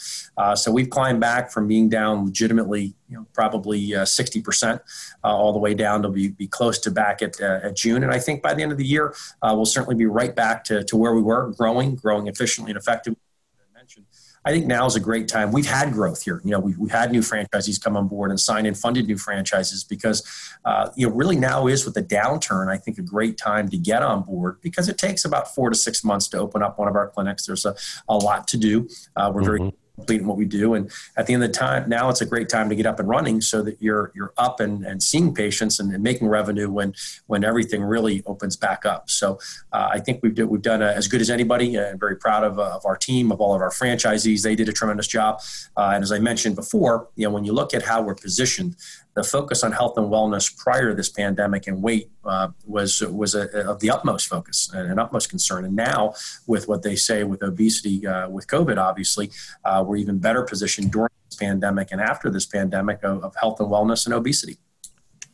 so 0.54 0.70
we've 0.70 0.90
climbed 0.90 1.20
back 1.20 1.50
from 1.50 1.66
being 1.68 1.88
down 1.88 2.24
legitimately, 2.24 2.94
you 3.08 3.16
know, 3.16 3.26
probably 3.32 3.94
uh, 3.94 4.04
60% 4.04 4.74
uh, 4.78 4.80
all 5.24 5.52
the 5.52 5.58
way 5.58 5.74
down 5.74 6.02
to 6.02 6.08
be, 6.08 6.28
be 6.28 6.46
close 6.46 6.78
to 6.80 6.90
back 6.90 7.22
at, 7.22 7.40
uh, 7.40 7.60
at 7.62 7.76
June. 7.76 8.02
And 8.02 8.12
I 8.12 8.18
think 8.18 8.42
by 8.42 8.54
the 8.54 8.62
end 8.62 8.72
of 8.72 8.78
the 8.78 8.86
year, 8.86 9.14
uh, 9.42 9.52
we'll 9.54 9.66
certainly 9.66 9.96
be 9.96 10.06
right 10.06 10.34
back 10.34 10.64
to, 10.64 10.84
to 10.84 10.96
where 10.96 11.14
we 11.14 11.22
were, 11.22 11.52
growing, 11.56 11.96
growing 11.96 12.26
efficiently 12.26 12.70
and 12.70 12.78
effectively. 12.78 13.20
I 13.58 13.78
mentioned. 13.78 14.06
I 14.44 14.52
think 14.52 14.66
now 14.66 14.86
is 14.86 14.94
a 14.94 15.00
great 15.00 15.28
time. 15.28 15.52
We've 15.52 15.66
had 15.66 15.92
growth 15.92 16.22
here. 16.22 16.40
You 16.44 16.52
know, 16.52 16.60
we've, 16.60 16.78
we've 16.78 16.90
had 16.90 17.10
new 17.10 17.20
franchisees 17.20 17.82
come 17.82 17.96
on 17.96 18.08
board 18.08 18.30
and 18.30 18.38
sign 18.38 18.66
and 18.66 18.78
funded 18.78 19.06
new 19.06 19.18
franchises 19.18 19.84
because, 19.84 20.26
uh, 20.64 20.90
you 20.96 21.08
know, 21.08 21.14
really 21.14 21.36
now 21.36 21.66
is 21.66 21.84
with 21.84 21.94
the 21.94 22.02
downturn, 22.02 22.68
I 22.68 22.76
think 22.76 22.98
a 22.98 23.02
great 23.02 23.36
time 23.36 23.68
to 23.70 23.76
get 23.76 24.02
on 24.02 24.22
board 24.22 24.60
because 24.62 24.88
it 24.88 24.96
takes 24.96 25.24
about 25.24 25.54
four 25.54 25.70
to 25.70 25.76
six 25.76 26.04
months 26.04 26.28
to 26.28 26.38
open 26.38 26.62
up 26.62 26.78
one 26.78 26.88
of 26.88 26.94
our 26.94 27.08
clinics. 27.08 27.46
There's 27.46 27.64
a, 27.64 27.74
a 28.08 28.16
lot 28.16 28.46
to 28.48 28.56
do. 28.56 28.88
Uh, 29.16 29.32
we're 29.34 29.42
mm-hmm. 29.42 29.50
very 29.50 29.72
in 30.08 30.26
what 30.26 30.36
we 30.36 30.44
do. 30.44 30.74
And 30.74 30.90
at 31.16 31.26
the 31.26 31.34
end 31.34 31.42
of 31.42 31.50
the 31.50 31.58
time, 31.58 31.88
now 31.88 32.08
it's 32.08 32.20
a 32.20 32.26
great 32.26 32.48
time 32.48 32.68
to 32.68 32.74
get 32.74 32.86
up 32.86 33.00
and 33.00 33.08
running 33.08 33.40
so 33.40 33.62
that 33.62 33.80
you're 33.80 34.12
you're 34.14 34.32
up 34.36 34.60
and, 34.60 34.84
and 34.84 35.02
seeing 35.02 35.34
patients 35.34 35.80
and, 35.80 35.92
and 35.92 36.02
making 36.02 36.28
revenue 36.28 36.70
when 36.70 36.94
when 37.26 37.44
everything 37.44 37.82
really 37.82 38.22
opens 38.26 38.56
back 38.56 38.86
up. 38.86 39.10
So 39.10 39.38
uh, 39.72 39.88
I 39.92 39.98
think 40.00 40.20
we've 40.22 40.34
do, 40.34 40.46
we've 40.46 40.62
done 40.62 40.82
a, 40.82 40.92
as 40.92 41.08
good 41.08 41.20
as 41.20 41.30
anybody, 41.30 41.76
and 41.76 41.98
very 41.98 42.16
proud 42.16 42.44
of, 42.44 42.58
uh, 42.58 42.76
of 42.76 42.86
our 42.86 42.96
team, 42.96 43.32
of 43.32 43.40
all 43.40 43.54
of 43.54 43.60
our 43.60 43.70
franchisees. 43.70 44.42
They 44.42 44.54
did 44.54 44.68
a 44.68 44.72
tremendous 44.72 45.06
job. 45.06 45.40
Uh, 45.76 45.92
and 45.94 46.02
as 46.02 46.12
I 46.12 46.18
mentioned 46.18 46.56
before, 46.56 47.08
you 47.16 47.24
know 47.24 47.30
when 47.30 47.44
you 47.44 47.52
look 47.52 47.74
at 47.74 47.82
how 47.82 48.02
we're 48.02 48.14
positioned 48.14 48.76
the 49.18 49.24
focus 49.24 49.64
on 49.64 49.72
health 49.72 49.98
and 49.98 50.06
wellness 50.06 50.56
prior 50.56 50.90
to 50.90 50.94
this 50.94 51.08
pandemic 51.08 51.66
and 51.66 51.82
weight 51.82 52.08
uh, 52.24 52.48
was 52.64 53.00
was 53.00 53.34
a, 53.34 53.68
of 53.68 53.80
the 53.80 53.90
utmost 53.90 54.28
focus 54.28 54.70
and 54.72 54.92
an 54.92 54.98
utmost 55.00 55.28
concern. 55.28 55.64
And 55.64 55.74
now, 55.74 56.14
with 56.46 56.68
what 56.68 56.84
they 56.84 56.94
say 56.94 57.24
with 57.24 57.42
obesity, 57.42 58.06
uh, 58.06 58.28
with 58.28 58.46
COVID, 58.46 58.78
obviously, 58.78 59.32
uh, 59.64 59.82
we're 59.84 59.96
even 59.96 60.18
better 60.18 60.44
positioned 60.44 60.92
during 60.92 61.10
this 61.28 61.36
pandemic 61.36 61.88
and 61.90 62.00
after 62.00 62.30
this 62.30 62.46
pandemic 62.46 63.02
of, 63.02 63.24
of 63.24 63.34
health 63.34 63.58
and 63.58 63.68
wellness 63.68 64.06
and 64.06 64.14
obesity. 64.14 64.58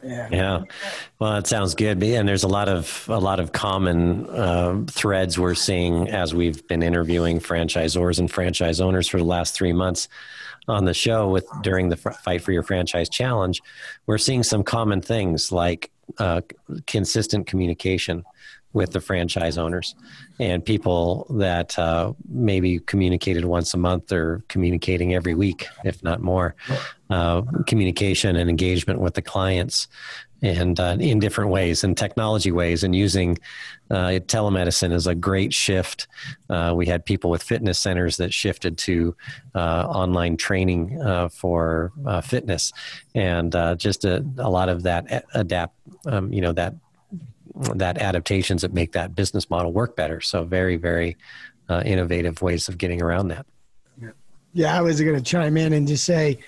Yeah. 0.03 0.29
yeah. 0.31 0.62
Well, 1.19 1.37
it 1.37 1.47
sounds 1.47 1.75
good. 1.75 2.03
And 2.03 2.26
there's 2.26 2.43
a 2.43 2.49
lot 2.49 2.71
of 2.71 3.07
a 3.09 3.19
lot 3.19 3.38
of 3.38 3.53
common 3.53 4.26
uh, 4.31 4.85
threads 4.87 5.38
we're 5.38 5.55
seeing 5.55 6.09
as 6.09 6.35
we've 6.35 6.67
been 6.69 6.83
interviewing 6.83 7.38
franchisors 7.38 8.19
and 8.19 8.31
franchise 8.31 8.81
owners 8.81 9.09
for 9.09 9.19
the 9.19 9.25
last 9.25 9.55
three 9.55 9.75
months 9.75 10.09
on 10.68 10.85
the 10.85 10.94
show 10.94 11.28
with 11.28 11.47
during 11.62 11.88
the 11.88 11.97
fight 11.97 12.42
for 12.42 12.52
your 12.52 12.62
franchise 12.62 13.09
challenge. 13.09 13.62
We're 14.06 14.18
seeing 14.18 14.42
some 14.42 14.62
common 14.62 15.00
things 15.00 15.52
like 15.52 15.90
uh, 16.18 16.42
consistent 16.87 17.47
communication 17.47 18.25
with 18.75 18.90
the 18.90 19.00
franchise 19.00 19.56
owners 19.56 19.94
and 20.40 20.62
people 20.64 21.26
that 21.30 21.78
uh, 21.78 22.12
maybe 22.28 22.80
communicated 22.80 23.44
once 23.44 23.73
a 23.73 23.76
month 23.76 24.11
or 24.11 24.42
communicating 24.49 25.14
every 25.14 25.35
week, 25.35 25.66
if 25.85 26.02
not 26.02 26.21
more. 26.21 26.56
Uh, 27.09 27.42
communication 27.66 28.35
and 28.35 28.50
engagement 28.50 28.99
with 28.99 29.14
the 29.14 29.23
clients 29.23 29.87
and 30.43 30.79
uh, 30.79 30.97
in 31.00 31.19
different 31.19 31.50
ways 31.50 31.85
and 31.85 31.97
technology 31.97 32.53
ways 32.53 32.85
and 32.85 32.95
using 32.95 33.38
uh, 33.91 34.19
telemedicine 34.26 34.93
is 34.93 35.07
a 35.07 35.14
great 35.14 35.53
shift 35.53 36.07
uh, 36.50 36.73
we 36.75 36.87
had 36.87 37.05
people 37.05 37.31
with 37.31 37.43
fitness 37.43 37.79
centers 37.79 38.17
that 38.17 38.33
shifted 38.33 38.76
to 38.76 39.14
uh, 39.55 39.85
online 39.88 40.37
training 40.37 41.00
uh, 41.03 41.29
for 41.29 41.93
uh, 42.07 42.21
fitness 42.21 42.73
and 43.14 43.53
just 43.79 44.05
a, 44.05 44.25
a, 44.38 44.50
lot 44.50 44.69
of 44.69 44.83
that 44.83 45.25
adapt 45.35 45.76
um, 46.07 46.33
you 46.33 46.41
know 46.41 46.53
that 46.53 46.75
that 47.76 47.99
adaptations 47.99 48.62
that 48.62 48.73
make 48.73 48.93
that 48.93 49.14
business 49.14 49.49
model 49.49 49.73
work 49.73 49.95
better. 49.95 50.21
So 50.21 50.43
very, 50.43 50.75
very 50.75 51.17
innovative 51.71 52.43
ways 52.43 52.69
of 52.69 52.79
getting 52.79 53.00
around 53.00 53.29
that. 53.29 53.47
Yeah, 54.55 54.76
I 54.79 54.81
was 54.83 55.00
going 55.00 55.17
to 55.17 55.23
chime 55.23 55.57
in 55.57 55.73
and 55.73 55.87
just 55.87 56.05
say, 56.05 56.38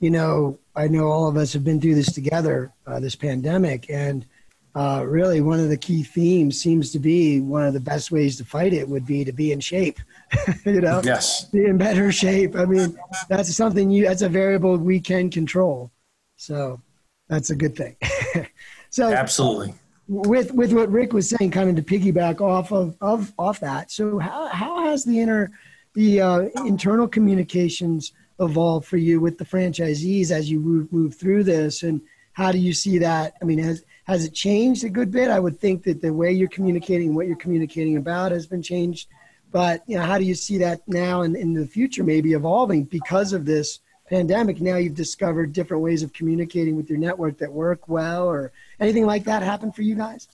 you 0.00 0.10
know, 0.10 0.58
I 0.74 0.88
know 0.88 1.06
all 1.06 1.28
of 1.28 1.36
us 1.36 1.52
have 1.52 1.64
been 1.64 1.80
through 1.80 1.94
this 1.94 2.12
together, 2.12 2.72
uh, 2.86 3.00
this 3.00 3.14
pandemic, 3.14 3.88
and 3.90 4.26
uh, 4.74 5.04
really 5.06 5.40
one 5.40 5.60
of 5.60 5.68
the 5.68 5.76
key 5.76 6.02
themes 6.02 6.60
seems 6.60 6.92
to 6.92 6.98
be 6.98 7.40
one 7.40 7.64
of 7.64 7.74
the 7.74 7.80
best 7.80 8.10
ways 8.10 8.36
to 8.36 8.44
fight 8.44 8.72
it 8.72 8.88
would 8.88 9.04
be 9.04 9.24
to 9.24 9.32
be 9.32 9.52
in 9.52 9.60
shape. 9.60 9.98
you 10.64 10.80
know, 10.80 11.00
yes, 11.04 11.44
be 11.44 11.64
in 11.64 11.76
better 11.76 12.10
shape. 12.10 12.56
I 12.56 12.64
mean, 12.64 12.96
that's 13.28 13.54
something 13.54 13.90
you. 13.90 14.04
That's 14.04 14.22
a 14.22 14.28
variable 14.28 14.76
we 14.76 15.00
can 15.00 15.30
control. 15.30 15.90
So 16.36 16.80
that's 17.28 17.50
a 17.50 17.56
good 17.56 17.76
thing. 17.76 17.96
so 18.90 19.12
absolutely 19.12 19.74
with 20.10 20.52
with 20.52 20.72
what 20.72 20.90
Rick 20.90 21.12
was 21.12 21.28
saying, 21.28 21.52
kind 21.52 21.70
of 21.70 21.76
to 21.76 21.82
piggyback 21.82 22.40
off 22.40 22.72
of, 22.72 22.96
of 23.00 23.32
off 23.38 23.60
that. 23.60 23.92
So 23.92 24.18
how 24.18 24.48
how 24.48 24.84
has 24.84 25.04
the 25.04 25.20
inner 25.20 25.52
the 25.94 26.20
uh, 26.20 26.40
internal 26.66 27.06
communications 27.06 28.12
evolved 28.40 28.86
for 28.86 28.96
you 28.96 29.20
with 29.20 29.38
the 29.38 29.44
franchisees 29.44 30.30
as 30.30 30.50
you 30.50 30.58
move 30.58 30.92
move 30.92 31.14
through 31.14 31.44
this, 31.44 31.82
and 31.82 32.00
how 32.32 32.50
do 32.50 32.58
you 32.58 32.72
see 32.72 32.98
that? 32.98 33.34
I 33.40 33.44
mean, 33.44 33.58
has 33.58 33.84
has 34.04 34.24
it 34.24 34.34
changed 34.34 34.84
a 34.84 34.88
good 34.88 35.10
bit? 35.10 35.30
I 35.30 35.40
would 35.40 35.60
think 35.60 35.84
that 35.84 36.02
the 36.02 36.12
way 36.12 36.32
you're 36.32 36.48
communicating, 36.48 37.14
what 37.14 37.26
you're 37.26 37.36
communicating 37.36 37.96
about, 37.96 38.32
has 38.32 38.46
been 38.46 38.62
changed. 38.62 39.08
But 39.52 39.82
you 39.86 39.98
know, 39.98 40.04
how 40.04 40.18
do 40.18 40.24
you 40.24 40.34
see 40.34 40.58
that 40.58 40.86
now 40.86 41.22
and 41.22 41.36
in 41.36 41.54
the 41.54 41.66
future, 41.66 42.04
maybe 42.04 42.32
evolving 42.32 42.84
because 42.84 43.32
of 43.32 43.44
this 43.44 43.80
pandemic? 44.08 44.60
Now 44.60 44.76
you've 44.76 44.94
discovered 44.94 45.52
different 45.52 45.82
ways 45.82 46.02
of 46.02 46.12
communicating 46.12 46.76
with 46.76 46.88
your 46.88 46.98
network 46.98 47.38
that 47.38 47.52
work 47.52 47.88
well, 47.88 48.28
or 48.28 48.52
Anything 48.80 49.04
like 49.04 49.24
that 49.24 49.42
happen 49.42 49.70
for 49.70 49.82
you 49.82 49.94
guys? 49.94 50.26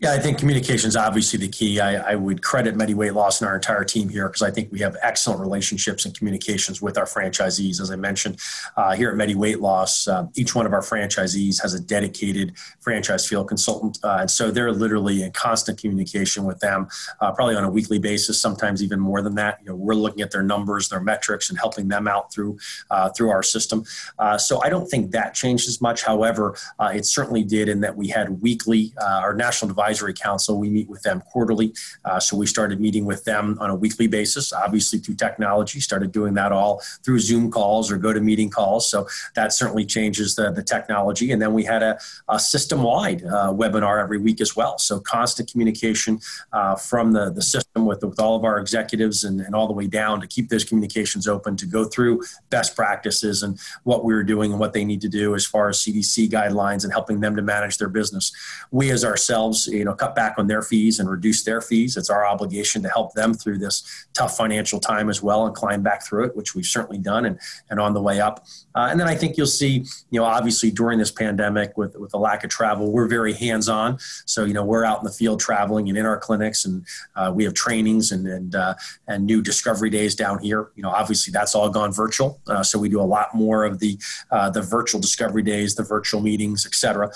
Yeah, 0.00 0.12
I 0.12 0.20
think 0.20 0.38
communication 0.38 0.86
is 0.86 0.94
obviously 0.94 1.40
the 1.40 1.48
key. 1.48 1.80
I, 1.80 2.12
I 2.12 2.14
would 2.14 2.40
credit 2.40 2.76
Medi 2.76 2.94
Weight 2.94 3.14
Loss 3.14 3.40
and 3.40 3.48
our 3.48 3.56
entire 3.56 3.82
team 3.82 4.08
here 4.08 4.28
because 4.28 4.42
I 4.42 4.50
think 4.52 4.70
we 4.70 4.78
have 4.78 4.96
excellent 5.02 5.40
relationships 5.40 6.04
and 6.04 6.16
communications 6.16 6.80
with 6.80 6.96
our 6.96 7.04
franchisees. 7.04 7.80
As 7.80 7.90
I 7.90 7.96
mentioned 7.96 8.38
uh, 8.76 8.94
here 8.94 9.10
at 9.10 9.16
Medi 9.16 9.34
Weight 9.34 9.58
Loss, 9.58 10.06
uh, 10.06 10.26
each 10.36 10.54
one 10.54 10.66
of 10.66 10.72
our 10.72 10.82
franchisees 10.82 11.60
has 11.62 11.74
a 11.74 11.80
dedicated 11.80 12.52
franchise 12.78 13.26
field 13.26 13.48
consultant, 13.48 13.98
uh, 14.04 14.18
and 14.20 14.30
so 14.30 14.52
they're 14.52 14.70
literally 14.70 15.24
in 15.24 15.32
constant 15.32 15.80
communication 15.80 16.44
with 16.44 16.60
them, 16.60 16.86
uh, 17.20 17.32
probably 17.32 17.56
on 17.56 17.64
a 17.64 17.70
weekly 17.70 17.98
basis, 17.98 18.40
sometimes 18.40 18.84
even 18.84 19.00
more 19.00 19.20
than 19.20 19.34
that. 19.34 19.58
You 19.62 19.70
know, 19.70 19.74
we're 19.74 19.94
looking 19.94 20.22
at 20.22 20.30
their 20.30 20.44
numbers, 20.44 20.90
their 20.90 21.00
metrics, 21.00 21.50
and 21.50 21.58
helping 21.58 21.88
them 21.88 22.06
out 22.06 22.32
through 22.32 22.56
uh, 22.92 23.08
through 23.08 23.30
our 23.30 23.42
system. 23.42 23.82
Uh, 24.16 24.38
so 24.38 24.62
I 24.62 24.68
don't 24.68 24.86
think 24.86 25.10
that 25.10 25.34
changed 25.34 25.66
as 25.68 25.80
much. 25.80 26.04
However, 26.04 26.56
it 26.80 27.04
certainly 27.04 27.42
did 27.42 27.68
in 27.68 27.80
that 27.80 27.96
we 27.96 28.06
had 28.06 28.40
weekly 28.40 28.92
our 29.00 29.34
national 29.34 29.66
divide 29.66 29.87
Advisory 29.88 30.12
Council. 30.12 30.58
We 30.58 30.68
meet 30.68 30.88
with 30.88 31.00
them 31.00 31.22
quarterly. 31.22 31.72
Uh, 32.04 32.20
so 32.20 32.36
we 32.36 32.46
started 32.46 32.78
meeting 32.78 33.06
with 33.06 33.24
them 33.24 33.56
on 33.58 33.70
a 33.70 33.74
weekly 33.74 34.06
basis, 34.06 34.52
obviously 34.52 34.98
through 34.98 35.14
technology, 35.14 35.80
started 35.80 36.12
doing 36.12 36.34
that 36.34 36.52
all 36.52 36.82
through 37.02 37.20
Zoom 37.20 37.50
calls 37.50 37.90
or 37.90 37.96
go 37.96 38.12
to 38.12 38.20
meeting 38.20 38.50
calls. 38.50 38.90
So 38.90 39.08
that 39.34 39.54
certainly 39.54 39.86
changes 39.86 40.34
the, 40.34 40.50
the 40.50 40.62
technology. 40.62 41.32
And 41.32 41.40
then 41.40 41.54
we 41.54 41.64
had 41.64 41.82
a, 41.82 41.98
a 42.28 42.38
system 42.38 42.82
wide 42.82 43.24
uh, 43.24 43.50
webinar 43.50 44.02
every 44.02 44.18
week 44.18 44.42
as 44.42 44.54
well. 44.54 44.78
So 44.78 45.00
constant 45.00 45.50
communication 45.50 46.20
uh, 46.52 46.76
from 46.76 47.12
the, 47.12 47.30
the 47.30 47.42
system 47.42 47.86
with, 47.86 48.04
with 48.04 48.20
all 48.20 48.36
of 48.36 48.44
our 48.44 48.58
executives 48.58 49.24
and, 49.24 49.40
and 49.40 49.54
all 49.54 49.66
the 49.66 49.72
way 49.72 49.86
down 49.86 50.20
to 50.20 50.26
keep 50.26 50.50
those 50.50 50.64
communications 50.64 51.26
open, 51.26 51.56
to 51.56 51.66
go 51.66 51.84
through 51.84 52.22
best 52.50 52.76
practices 52.76 53.42
and 53.42 53.58
what 53.84 54.04
we 54.04 54.12
were 54.12 54.22
doing 54.22 54.50
and 54.50 54.60
what 54.60 54.74
they 54.74 54.84
need 54.84 55.00
to 55.00 55.08
do 55.08 55.34
as 55.34 55.46
far 55.46 55.70
as 55.70 55.78
CDC 55.78 56.28
guidelines 56.28 56.84
and 56.84 56.92
helping 56.92 57.20
them 57.20 57.34
to 57.36 57.42
manage 57.42 57.78
their 57.78 57.88
business. 57.88 58.32
We 58.70 58.90
as 58.90 59.02
ourselves, 59.02 59.66
you 59.78 59.84
know, 59.84 59.94
cut 59.94 60.14
back 60.14 60.34
on 60.38 60.46
their 60.46 60.62
fees 60.62 61.00
and 61.00 61.08
reduce 61.08 61.44
their 61.44 61.60
fees. 61.60 61.96
It's 61.96 62.10
our 62.10 62.26
obligation 62.26 62.82
to 62.82 62.88
help 62.88 63.14
them 63.14 63.32
through 63.32 63.58
this 63.58 64.06
tough 64.12 64.36
financial 64.36 64.80
time 64.80 65.08
as 65.08 65.22
well 65.22 65.46
and 65.46 65.54
climb 65.54 65.82
back 65.82 66.04
through 66.04 66.24
it, 66.24 66.36
which 66.36 66.54
we've 66.54 66.66
certainly 66.66 66.98
done 66.98 67.24
and, 67.24 67.38
and 67.70 67.80
on 67.80 67.94
the 67.94 68.02
way 68.02 68.20
up. 68.20 68.44
Uh, 68.74 68.88
and 68.90 68.98
then 69.00 69.08
I 69.08 69.14
think 69.14 69.36
you'll 69.36 69.46
see, 69.46 69.84
you 70.10 70.20
know, 70.20 70.24
obviously 70.24 70.70
during 70.70 70.98
this 70.98 71.10
pandemic 71.10 71.76
with, 71.76 71.96
with 71.96 72.10
the 72.10 72.18
lack 72.18 72.44
of 72.44 72.50
travel, 72.50 72.92
we're 72.92 73.08
very 73.08 73.32
hands 73.32 73.68
on. 73.68 73.98
So, 74.26 74.44
you 74.44 74.54
know, 74.54 74.64
we're 74.64 74.84
out 74.84 74.98
in 74.98 75.04
the 75.04 75.12
field 75.12 75.40
traveling 75.40 75.88
and 75.88 75.96
in 75.96 76.06
our 76.06 76.18
clinics 76.18 76.64
and 76.64 76.84
uh, 77.16 77.32
we 77.34 77.44
have 77.44 77.54
trainings 77.54 78.12
and, 78.12 78.26
and, 78.26 78.54
uh, 78.54 78.74
and 79.06 79.24
new 79.24 79.42
discovery 79.42 79.90
days 79.90 80.14
down 80.14 80.38
here. 80.40 80.70
You 80.76 80.82
know, 80.82 80.90
obviously 80.90 81.30
that's 81.30 81.54
all 81.54 81.70
gone 81.70 81.92
virtual. 81.92 82.40
Uh, 82.46 82.62
so 82.62 82.78
we 82.78 82.88
do 82.88 83.00
a 83.00 83.02
lot 83.02 83.34
more 83.34 83.64
of 83.64 83.78
the, 83.78 83.98
uh, 84.30 84.50
the 84.50 84.62
virtual 84.62 85.00
discovery 85.00 85.42
days, 85.42 85.74
the 85.74 85.82
virtual 85.82 86.20
meetings, 86.20 86.66
et 86.66 86.74
cetera, 86.74 87.10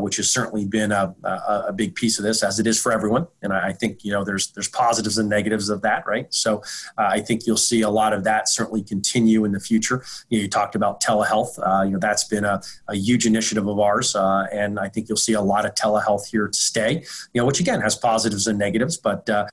which 0.00 0.16
has 0.16 0.30
certainly 0.30 0.64
been 0.64 0.92
a, 0.92 1.14
a, 1.24 1.64
a 1.68 1.72
big 1.72 1.94
piece 2.00 2.18
of 2.18 2.24
this 2.24 2.42
as 2.42 2.58
it 2.58 2.66
is 2.66 2.80
for 2.80 2.90
everyone. 2.92 3.26
And 3.42 3.52
I, 3.52 3.68
I 3.68 3.72
think, 3.72 4.04
you 4.04 4.12
know, 4.12 4.24
there's, 4.24 4.48
there's 4.52 4.68
positives 4.68 5.18
and 5.18 5.28
negatives 5.28 5.68
of 5.68 5.82
that, 5.82 6.06
right? 6.06 6.26
So 6.32 6.62
I 6.96 7.20
think 7.20 7.46
you'll 7.46 7.56
see 7.70 7.82
a 7.82 7.90
lot 7.90 8.12
of 8.12 8.24
that 8.24 8.48
certainly 8.48 8.82
continue 8.82 9.44
in 9.44 9.52
the 9.52 9.60
future. 9.60 10.02
You, 10.28 10.38
know, 10.38 10.42
you 10.42 10.48
talked 10.48 10.74
about 10.74 11.02
telehealth. 11.02 11.58
Uh, 11.58 11.84
you 11.84 11.92
know, 11.92 11.98
that's 11.98 12.24
been 12.24 12.44
a, 12.44 12.60
a 12.88 12.96
huge 12.96 13.26
initiative 13.26 13.66
of 13.68 13.78
ours, 13.78 14.16
uh, 14.16 14.46
and 14.52 14.80
I 14.80 14.88
think 14.88 15.08
you'll 15.08 15.16
see 15.28 15.34
a 15.34 15.40
lot 15.40 15.66
of 15.66 15.74
telehealth 15.74 16.26
here 16.30 16.48
to 16.48 16.58
stay. 16.58 17.04
You 17.32 17.40
know, 17.40 17.46
which 17.46 17.60
again 17.60 17.80
has 17.80 17.94
positives 17.96 18.46
and 18.46 18.58
negatives, 18.58 18.96
but 18.96 19.28
uh, 19.28 19.46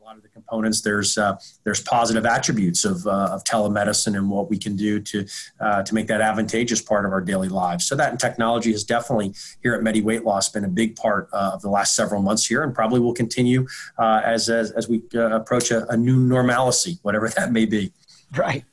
a 0.00 0.04
lot 0.04 0.16
of 0.16 0.22
the 0.22 0.28
components 0.48 0.80
there's 0.82 1.18
uh, 1.18 1.36
there's 1.64 1.80
positive 1.82 2.26
attributes 2.26 2.84
of, 2.84 3.06
uh, 3.06 3.30
of 3.32 3.44
telemedicine 3.44 4.16
and 4.16 4.30
what 4.30 4.50
we 4.50 4.58
can 4.58 4.76
do 4.76 5.00
to 5.00 5.26
uh, 5.60 5.82
to 5.82 5.94
make 5.94 6.06
that 6.06 6.20
advantageous 6.20 6.80
part 6.80 7.04
of 7.04 7.12
our 7.12 7.20
daily 7.20 7.48
lives. 7.48 7.86
So 7.86 7.96
that 7.96 8.10
and 8.10 8.20
technology 8.20 8.72
has 8.72 8.84
definitely 8.84 9.34
here 9.62 9.74
at 9.74 9.82
Medi 9.82 10.00
Weight 10.00 10.24
Loss 10.24 10.50
been 10.50 10.64
a 10.64 10.68
big 10.68 10.96
part 10.96 11.28
of 11.32 11.62
the 11.62 11.70
last 11.70 11.94
several 11.94 12.22
months 12.22 12.46
here, 12.46 12.62
and 12.62 12.74
probably 12.74 13.00
will 13.00 13.14
continue 13.14 13.66
as, 13.98 14.48
as 14.48 14.70
as 14.72 14.88
we 14.88 15.02
approach 15.14 15.70
a, 15.70 15.86
a, 15.88 15.96
new 15.96 16.16
normalcy, 16.16 16.98
whatever 17.02 17.28
that 17.36 17.52
may 17.52 17.66
be. 17.66 17.92
Right, 18.36 18.64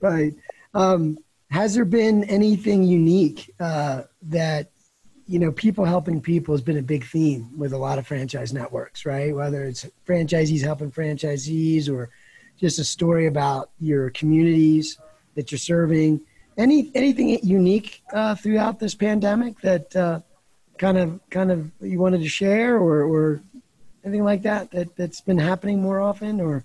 right. 0.00 0.34
Um, 0.74 1.18
has 1.50 1.74
there 1.74 1.84
been 1.84 2.24
anything 2.24 2.82
unique 2.82 3.52
uh, 3.60 4.02
that 4.22 4.70
you 5.26 5.38
know 5.38 5.50
people 5.50 5.84
helping 5.84 6.20
people 6.20 6.54
has 6.54 6.62
been 6.62 6.78
a 6.78 6.82
big 6.82 7.04
theme 7.04 7.50
with 7.56 7.72
a 7.72 7.78
lot 7.78 7.98
of 7.98 8.06
franchise 8.06 8.52
networks 8.52 9.04
right? 9.04 9.34
Whether 9.34 9.64
it's 9.64 9.86
franchisees 10.06 10.62
helping 10.62 10.90
franchisees 10.90 11.88
or 11.88 12.10
just 12.58 12.78
a 12.78 12.84
story 12.84 13.26
about 13.26 13.70
your 13.78 14.10
communities 14.10 14.98
that 15.34 15.50
you're 15.50 15.58
serving. 15.58 16.20
Any 16.56 16.90
anything 16.94 17.38
unique 17.42 18.02
uh, 18.12 18.34
throughout 18.34 18.78
this 18.78 18.94
pandemic 18.94 19.60
that 19.60 19.94
uh, 19.94 20.20
kind 20.78 20.96
of 20.96 21.20
kind 21.30 21.50
of 21.52 21.70
you 21.80 21.98
wanted 21.98 22.22
to 22.22 22.28
share 22.28 22.76
or 22.76 23.02
or 23.02 23.42
anything 24.04 24.24
like 24.24 24.42
that 24.42 24.70
that 24.70 24.96
that's 24.96 25.20
been 25.20 25.38
happening 25.38 25.82
more 25.82 26.00
often 26.00 26.40
or 26.40 26.64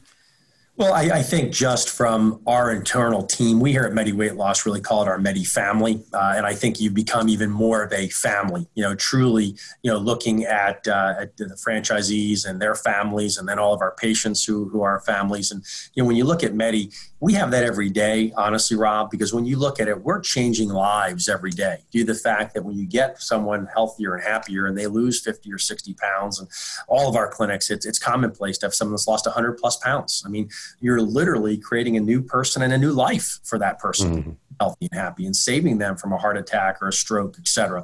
well, 0.77 0.93
I, 0.93 1.01
I, 1.01 1.21
think 1.21 1.51
just 1.51 1.89
from 1.89 2.41
our 2.47 2.71
internal 2.71 3.23
team, 3.23 3.59
we 3.59 3.71
here 3.71 3.83
at 3.83 3.93
Medi 3.93 4.13
Weight 4.13 4.35
Loss 4.35 4.65
really 4.65 4.79
call 4.79 5.03
it 5.03 5.07
our 5.07 5.17
Medi 5.17 5.43
family, 5.43 6.01
uh, 6.13 6.33
and 6.35 6.45
I 6.45 6.53
think 6.53 6.79
you've 6.79 6.93
become 6.93 7.29
even 7.29 7.51
more 7.51 7.83
of 7.83 7.91
a 7.91 8.07
family. 8.09 8.67
You 8.73 8.83
know, 8.83 8.95
truly, 8.95 9.57
you 9.83 9.91
know, 9.91 9.97
looking 9.97 10.45
at, 10.45 10.87
uh, 10.87 11.15
at 11.19 11.37
the 11.37 11.57
franchisees 11.65 12.49
and 12.49 12.61
their 12.61 12.75
families, 12.75 13.37
and 13.37 13.47
then 13.47 13.59
all 13.59 13.73
of 13.73 13.81
our 13.81 13.95
patients 13.95 14.45
who 14.45 14.69
who 14.69 14.81
are 14.81 15.01
families, 15.01 15.51
and 15.51 15.63
you 15.93 16.01
know, 16.01 16.07
when 16.07 16.15
you 16.15 16.23
look 16.23 16.43
at 16.43 16.53
Medi, 16.53 16.89
we 17.21 17.33
have 17.33 17.51
that 17.51 17.63
every 17.63 17.89
day, 17.91 18.33
honestly, 18.35 18.75
Rob, 18.75 19.11
because 19.11 19.31
when 19.31 19.45
you 19.45 19.55
look 19.55 19.79
at 19.79 19.87
it, 19.87 20.01
we're 20.01 20.19
changing 20.19 20.69
lives 20.69 21.29
every 21.29 21.51
day 21.51 21.77
due 21.91 22.03
to 22.03 22.13
the 22.13 22.19
fact 22.19 22.55
that 22.55 22.65
when 22.65 22.75
you 22.75 22.87
get 22.87 23.21
someone 23.21 23.67
healthier 23.71 24.15
and 24.15 24.23
happier 24.23 24.65
and 24.65 24.75
they 24.75 24.87
lose 24.87 25.21
50 25.21 25.53
or 25.53 25.59
60 25.59 25.93
pounds, 25.93 26.39
and 26.39 26.49
all 26.87 27.07
of 27.07 27.15
our 27.15 27.29
clinics, 27.29 27.69
it's, 27.69 27.85
it's 27.85 27.99
commonplace 27.99 28.57
to 28.57 28.65
have 28.65 28.73
someone 28.73 28.93
that's 28.93 29.07
lost 29.07 29.27
100 29.27 29.59
plus 29.59 29.77
pounds. 29.77 30.23
I 30.25 30.29
mean, 30.29 30.49
you're 30.79 30.99
literally 30.99 31.57
creating 31.57 31.95
a 31.95 32.01
new 32.01 32.23
person 32.23 32.63
and 32.63 32.73
a 32.73 32.77
new 32.77 32.91
life 32.91 33.39
for 33.43 33.59
that 33.59 33.77
person. 33.77 34.15
Mm-hmm 34.15 34.31
healthy 34.61 34.87
and 34.91 34.99
happy 35.05 35.23
and 35.25 35.35
saving 35.35 35.75
them 35.83 35.93
from 36.01 36.11
a 36.13 36.19
heart 36.23 36.37
attack 36.43 36.73
or 36.81 36.87
a 36.93 36.95
stroke, 37.03 37.33
et 37.43 37.47
cetera. 37.55 37.81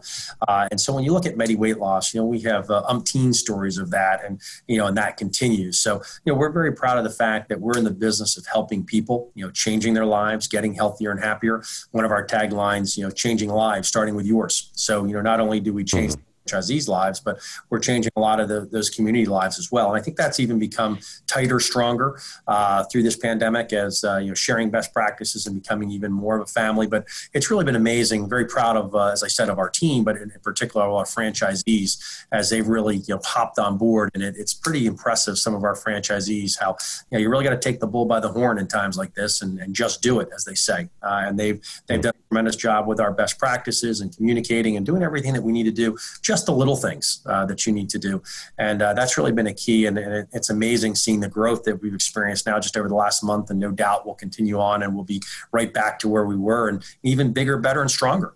Uh, 0.47 0.67
and 0.71 0.79
so 0.83 0.89
when 0.93 1.03
you 1.05 1.11
look 1.15 1.25
at 1.25 1.35
Medi 1.41 1.55
weight 1.63 1.79
loss, 1.85 2.13
you 2.13 2.19
know, 2.19 2.27
we 2.35 2.41
have 2.41 2.65
uh, 2.69 2.93
umpteen 2.93 3.33
stories 3.33 3.77
of 3.83 3.87
that 3.97 4.17
and, 4.25 4.33
you 4.67 4.77
know, 4.79 4.87
and 4.89 4.95
that 5.01 5.17
continues. 5.23 5.75
So, 5.85 5.91
you 6.23 6.31
know, 6.31 6.37
we're 6.39 6.55
very 6.61 6.73
proud 6.81 6.97
of 7.01 7.03
the 7.09 7.15
fact 7.23 7.43
that 7.49 7.59
we're 7.63 7.77
in 7.81 7.85
the 7.91 7.97
business 8.07 8.37
of 8.37 8.45
helping 8.45 8.81
people, 8.95 9.17
you 9.35 9.43
know, 9.43 9.51
changing 9.51 9.93
their 9.97 10.09
lives, 10.19 10.47
getting 10.47 10.73
healthier 10.81 11.11
and 11.11 11.21
happier. 11.29 11.63
One 11.97 12.05
of 12.05 12.11
our 12.11 12.25
taglines, 12.35 12.97
you 12.97 13.03
know, 13.03 13.11
changing 13.23 13.49
lives, 13.49 13.87
starting 13.87 14.15
with 14.19 14.27
yours. 14.33 14.55
So, 14.73 15.05
you 15.07 15.13
know, 15.15 15.23
not 15.31 15.39
only 15.39 15.59
do 15.59 15.73
we 15.73 15.83
change 15.83 16.13
mm-hmm 16.13 16.26
franchisees' 16.47 16.87
lives, 16.87 17.19
but 17.19 17.39
we're 17.69 17.79
changing 17.79 18.11
a 18.15 18.19
lot 18.19 18.39
of 18.39 18.49
the, 18.49 18.67
those 18.71 18.89
community 18.89 19.25
lives 19.25 19.59
as 19.59 19.71
well. 19.71 19.89
And 19.91 19.99
I 19.99 20.03
think 20.03 20.17
that's 20.17 20.39
even 20.39 20.59
become 20.59 20.99
tighter, 21.27 21.59
stronger 21.59 22.19
uh, 22.47 22.83
through 22.85 23.03
this 23.03 23.17
pandemic 23.17 23.73
as 23.73 24.03
uh, 24.03 24.17
you 24.17 24.29
know 24.29 24.33
sharing 24.33 24.69
best 24.69 24.93
practices 24.93 25.47
and 25.47 25.61
becoming 25.61 25.91
even 25.91 26.11
more 26.11 26.35
of 26.37 26.41
a 26.41 26.51
family. 26.51 26.87
But 26.87 27.07
it's 27.33 27.49
really 27.51 27.65
been 27.65 27.75
amazing. 27.75 28.29
Very 28.29 28.45
proud 28.45 28.77
of, 28.77 28.95
uh, 28.95 29.07
as 29.07 29.23
I 29.23 29.27
said, 29.27 29.49
of 29.49 29.59
our 29.59 29.69
team, 29.69 30.03
but 30.03 30.17
in, 30.17 30.31
particular 30.43 30.85
our 30.85 31.03
franchisees 31.03 32.25
as 32.31 32.49
they've 32.49 32.67
really 32.67 32.97
you 32.97 33.15
know 33.15 33.21
hopped 33.23 33.59
on 33.59 33.77
board. 33.77 34.11
And 34.13 34.23
it, 34.23 34.35
it's 34.37 34.53
pretty 34.53 34.85
impressive. 34.85 35.37
Some 35.37 35.55
of 35.55 35.63
our 35.63 35.75
franchisees 35.75 36.57
how 36.59 36.77
you 37.11 37.17
know 37.17 37.21
you 37.21 37.29
really 37.29 37.43
got 37.43 37.49
to 37.49 37.57
take 37.57 37.79
the 37.79 37.87
bull 37.87 38.05
by 38.05 38.19
the 38.19 38.29
horn 38.29 38.59
in 38.59 38.67
times 38.67 38.97
like 38.97 39.13
this 39.13 39.41
and, 39.41 39.59
and 39.59 39.73
just 39.73 40.01
do 40.01 40.19
it, 40.19 40.29
as 40.33 40.45
they 40.45 40.55
say. 40.55 40.89
Uh, 41.01 41.23
and 41.25 41.39
they've 41.39 41.61
they've 41.87 42.01
done 42.01 42.13
a 42.15 42.27
tremendous 42.29 42.55
job 42.55 42.87
with 42.87 42.99
our 42.99 43.11
best 43.11 43.39
practices 43.39 44.01
and 44.01 44.15
communicating 44.15 44.77
and 44.77 44.85
doing 44.85 45.03
everything 45.03 45.33
that 45.33 45.43
we 45.43 45.51
need 45.51 45.63
to 45.63 45.71
do. 45.71 45.97
Just 46.21 46.36
just 46.37 46.45
the 46.45 46.53
little 46.53 46.75
things 46.75 47.21
uh, 47.25 47.45
that 47.47 47.65
you 47.65 47.73
need 47.73 47.89
to 47.89 47.97
do. 47.97 48.21
And 48.57 48.81
uh, 48.81 48.93
that's 48.93 49.17
really 49.17 49.31
been 49.31 49.47
a 49.47 49.53
key. 49.53 49.87
And, 49.87 49.97
and 49.97 50.27
it's 50.33 50.49
amazing 50.49 50.95
seeing 50.95 51.19
the 51.19 51.29
growth 51.29 51.63
that 51.63 51.81
we've 51.81 51.93
experienced 51.93 52.45
now 52.45 52.59
just 52.59 52.77
over 52.77 52.87
the 52.87 52.95
last 52.95 53.23
month. 53.23 53.49
And 53.49 53.59
no 53.59 53.71
doubt 53.71 54.05
will 54.05 54.13
continue 54.13 54.59
on 54.59 54.83
and 54.83 54.93
we'll 54.93 55.03
be 55.03 55.21
right 55.51 55.73
back 55.73 55.97
to 55.99 56.07
where 56.07 56.25
we 56.25 56.35
were 56.35 56.69
and 56.69 56.83
even 57.01 57.33
bigger, 57.33 57.57
better, 57.57 57.81
and 57.81 57.89
stronger. 57.89 58.35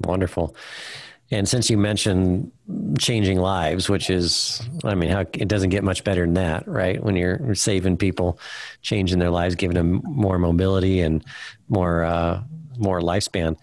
Wonderful. 0.00 0.54
And 1.30 1.48
since 1.48 1.70
you 1.70 1.78
mentioned 1.78 2.52
changing 2.98 3.38
lives, 3.40 3.88
which 3.88 4.10
is, 4.10 4.62
I 4.84 4.94
mean, 4.94 5.10
how 5.10 5.20
it 5.20 5.48
doesn't 5.48 5.70
get 5.70 5.82
much 5.82 6.04
better 6.04 6.24
than 6.24 6.34
that, 6.34 6.68
right? 6.68 7.02
When 7.02 7.16
you're 7.16 7.54
saving 7.54 7.96
people, 7.96 8.38
changing 8.82 9.18
their 9.18 9.30
lives, 9.30 9.56
giving 9.56 9.74
them 9.74 10.02
more 10.04 10.38
mobility 10.38 11.00
and 11.00 11.24
more 11.68 12.04
uh, 12.04 12.42
more 12.78 13.00
lifespan. 13.00 13.56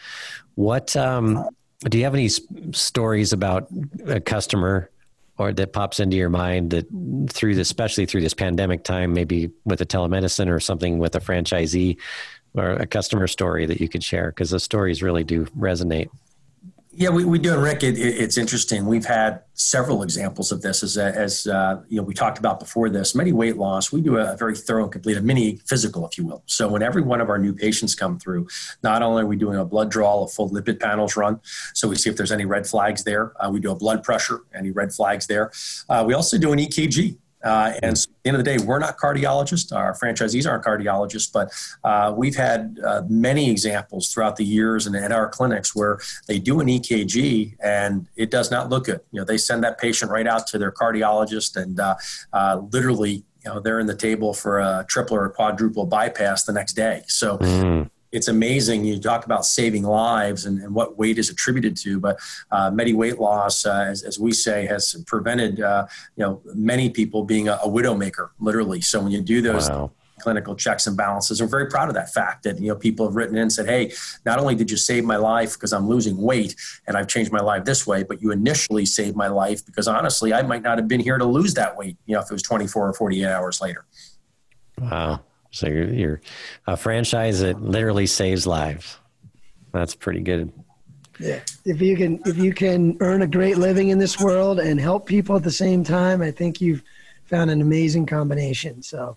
What 0.55 0.95
um, 0.98 1.48
do 1.89 1.97
you 1.97 2.03
have 2.03 2.13
any 2.13 2.29
stories 2.71 3.33
about 3.33 3.67
a 4.05 4.19
customer 4.19 4.89
or 5.37 5.51
that 5.53 5.73
pops 5.73 5.99
into 5.99 6.15
your 6.15 6.29
mind 6.29 6.71
that 6.71 6.87
through 7.31 7.55
this, 7.55 7.67
especially 7.67 8.05
through 8.05 8.21
this 8.21 8.33
pandemic 8.33 8.83
time, 8.83 9.13
maybe 9.13 9.51
with 9.65 9.81
a 9.81 9.85
telemedicine 9.85 10.49
or 10.49 10.59
something 10.59 10.99
with 10.99 11.15
a 11.15 11.19
franchisee 11.19 11.97
or 12.53 12.71
a 12.71 12.85
customer 12.85 13.27
story 13.27 13.65
that 13.65 13.81
you 13.81 13.89
could 13.89 14.03
share? 14.03 14.27
Because 14.27 14.51
the 14.51 14.59
stories 14.59 15.01
really 15.01 15.23
do 15.23 15.45
resonate. 15.57 16.09
Yeah, 16.95 17.09
we, 17.09 17.25
we 17.25 17.39
do. 17.39 17.53
And 17.53 17.63
Rick, 17.63 17.81
it, 17.81 17.97
it, 17.97 18.21
it's 18.21 18.38
interesting. 18.38 18.85
We've 18.85 19.05
had 19.05 19.41
several 19.55 20.03
examples 20.03 20.51
of 20.51 20.62
this 20.62 20.83
as, 20.83 20.95
as 20.95 21.47
uh, 21.47 21.81
you 21.89 21.97
know, 21.97 22.03
we 22.03 22.13
talked 22.13 22.38
about 22.38 22.59
before 22.59 22.88
this. 22.89 23.15
Medi 23.15 23.31
weight 23.31 23.57
loss, 23.57 23.91
we 23.91 24.00
do 24.00 24.17
a 24.17 24.38
very 24.38 24.55
thorough 24.55 24.83
and 24.83 24.91
complete, 24.91 25.17
a 25.17 25.21
mini 25.21 25.57
physical, 25.65 26.05
if 26.07 26.19
you 26.19 26.25
will. 26.25 26.43
So 26.45 26.67
when 26.67 26.83
every 26.83 27.01
one 27.01 27.19
of 27.19 27.29
our 27.29 27.39
new 27.39 27.53
patients 27.53 27.95
come 27.95 28.19
through, 28.19 28.47
not 28.83 29.01
only 29.01 29.23
are 29.23 29.25
we 29.25 29.35
doing 29.35 29.57
a 29.57 29.65
blood 29.65 29.89
draw, 29.89 30.23
a 30.23 30.27
full 30.27 30.51
lipid 30.51 30.79
panels 30.79 31.15
run, 31.15 31.39
so 31.73 31.88
we 31.88 31.95
see 31.95 32.12
if 32.12 32.17
there's 32.17 32.31
any 32.31 32.45
red 32.45 32.67
flags 32.67 33.03
there. 33.03 33.33
Uh, 33.43 33.50
we 33.50 33.59
do 33.59 33.71
a 33.71 33.75
blood 33.75 34.03
pressure, 34.03 34.41
any 34.53 34.69
red 34.69 34.93
flags 34.93 35.25
there. 35.25 35.51
Uh, 35.89 36.03
we 36.05 36.13
also 36.13 36.38
do 36.38 36.51
an 36.53 36.59
EKG. 36.59 37.17
Uh, 37.43 37.73
and 37.81 37.97
so 37.97 38.09
at 38.09 38.23
the 38.23 38.29
end 38.29 38.38
of 38.38 38.43
the 38.43 38.57
day, 38.57 38.63
we're 38.63 38.79
not 38.79 38.97
cardiologists. 38.97 39.75
Our 39.75 39.93
franchisees 39.93 40.50
aren't 40.50 40.63
cardiologists, 40.63 41.31
but 41.31 41.51
uh, 41.83 42.13
we've 42.15 42.35
had 42.35 42.79
uh, 42.85 43.03
many 43.09 43.50
examples 43.50 44.12
throughout 44.12 44.35
the 44.35 44.45
years 44.45 44.88
and 44.88 44.95
at 44.95 45.12
our 45.12 45.27
clinics 45.29 45.75
where 45.75 46.00
they 46.27 46.39
do 46.39 46.60
an 46.60 46.67
EKG 46.67 47.56
and 47.62 48.08
it 48.15 48.32
does 48.32 48.51
not 48.51 48.69
look 48.69 48.86
good. 48.86 49.01
You 49.12 49.19
know, 49.19 49.25
they 49.25 49.38
send 49.38 49.63
that 49.63 49.77
patient 49.77 50.12
right 50.12 50.27
out 50.27 50.47
to 50.47 50.58
their 50.58 50.71
cardiologist 50.71 51.56
and 51.56 51.79
uh, 51.79 51.95
uh, 52.32 52.62
literally 52.71 53.23
you 53.45 53.51
know 53.51 53.60
they're 53.60 53.79
in 53.79 53.88
the 53.88 53.95
table 53.95 54.34
for 54.34 54.60
a 54.60 54.86
triple 54.88 55.17
or 55.17 55.25
a 55.25 55.29
quadruple 55.29 55.86
bypass 55.86 56.45
the 56.45 56.53
next 56.53 56.73
day 56.73 57.03
so 57.08 57.38
mm 57.39 57.89
it's 58.13 58.28
amazing. 58.28 58.86
You 58.86 58.99
talk 58.99 59.26
about 59.26 59.45
saving 59.45 59.84
lives 59.84 60.45
and, 60.45 60.62
and 60.62 60.73
what 60.73 60.97
weight 60.97 61.17
is 61.17 61.30
attributed 61.30 61.76
to, 61.78 61.99
but 61.99 62.19
uh, 62.52 62.69
Medi 62.71 62.93
weight 62.93 63.19
loss, 63.19 63.65
uh, 63.65 63.86
as, 63.89 64.04
as, 64.04 64.19
we 64.19 64.32
say, 64.32 64.65
has 64.67 64.95
prevented 65.08 65.60
uh, 65.60 65.88
you 66.15 66.23
know 66.23 66.41
many 66.54 66.89
people 66.89 67.23
being 67.23 67.49
a, 67.49 67.60
a 67.63 67.67
widow 67.67 67.95
maker, 67.95 68.32
literally. 68.39 68.82
So 68.82 69.02
when 69.02 69.12
you 69.12 69.21
do 69.21 69.41
those. 69.41 69.69
Wow 69.69 69.91
clinical 70.19 70.56
checks 70.56 70.88
and 70.88 70.95
balances. 70.95 71.41
We're 71.41 71.47
very 71.47 71.67
proud 71.67 71.89
of 71.89 71.95
that 71.95 72.13
fact 72.13 72.43
that 72.43 72.58
you 72.58 72.69
know 72.69 72.78
people 72.78 73.06
have 73.06 73.15
written 73.15 73.36
in 73.36 73.41
and 73.41 73.52
said, 73.52 73.65
"Hey, 73.65 73.91
not 74.26 74.39
only 74.39 74.56
did 74.56 74.71
you 74.71 74.78
save 74.78 75.04
my 75.04 75.17
life 75.17 75.54
because 75.54 75.73
I'm 75.73 75.89
losing 75.89 76.15
weight 76.15 76.56
and 76.88 76.95
I've 76.95 77.08
changed 77.08 77.32
my 77.32 77.41
life 77.41 77.65
this 77.65 77.86
way, 77.86 78.04
but 78.04 78.21
you 78.21 78.32
initially 78.32 78.86
saved 78.86 79.17
my 79.17 79.28
life 79.28 79.65
because 79.65 79.88
honestly, 79.88 80.34
I 80.34 80.41
might 80.43 80.62
not 80.62 80.78
have 80.78 80.88
been 80.88 81.02
here 81.02 81.17
to 81.17 81.26
lose 81.26 81.56
that 81.56 81.76
weight, 81.76 81.97
you 82.06 82.15
know, 82.15 82.21
if 82.21 82.28
it 82.30 82.34
was 82.34 82.43
24 82.43 82.89
or 82.89 82.93
48 82.93 83.26
hours 83.26 83.60
later." 83.60 83.86
Wow. 84.80 85.21
So 85.53 85.67
you're, 85.67 85.93
you're 85.93 86.21
a 86.65 86.75
franchise 86.75 87.39
that 87.41 87.61
literally 87.61 88.07
saves 88.07 88.47
lives. 88.47 88.97
That's 89.71 89.93
pretty 89.93 90.21
good. 90.21 90.51
Yeah. 91.19 91.41
If 91.63 91.79
you 91.79 91.95
can 91.95 92.19
if 92.25 92.37
you 92.37 92.53
can 92.53 92.97
earn 92.99 93.21
a 93.21 93.27
great 93.27 93.59
living 93.59 93.89
in 93.89 93.99
this 93.99 94.19
world 94.19 94.59
and 94.59 94.79
help 94.79 95.05
people 95.05 95.35
at 95.35 95.43
the 95.43 95.51
same 95.51 95.83
time, 95.83 96.23
I 96.23 96.31
think 96.31 96.59
you've 96.59 96.83
found 97.25 97.51
an 97.51 97.61
amazing 97.61 98.07
combination. 98.07 98.81
So 98.81 99.15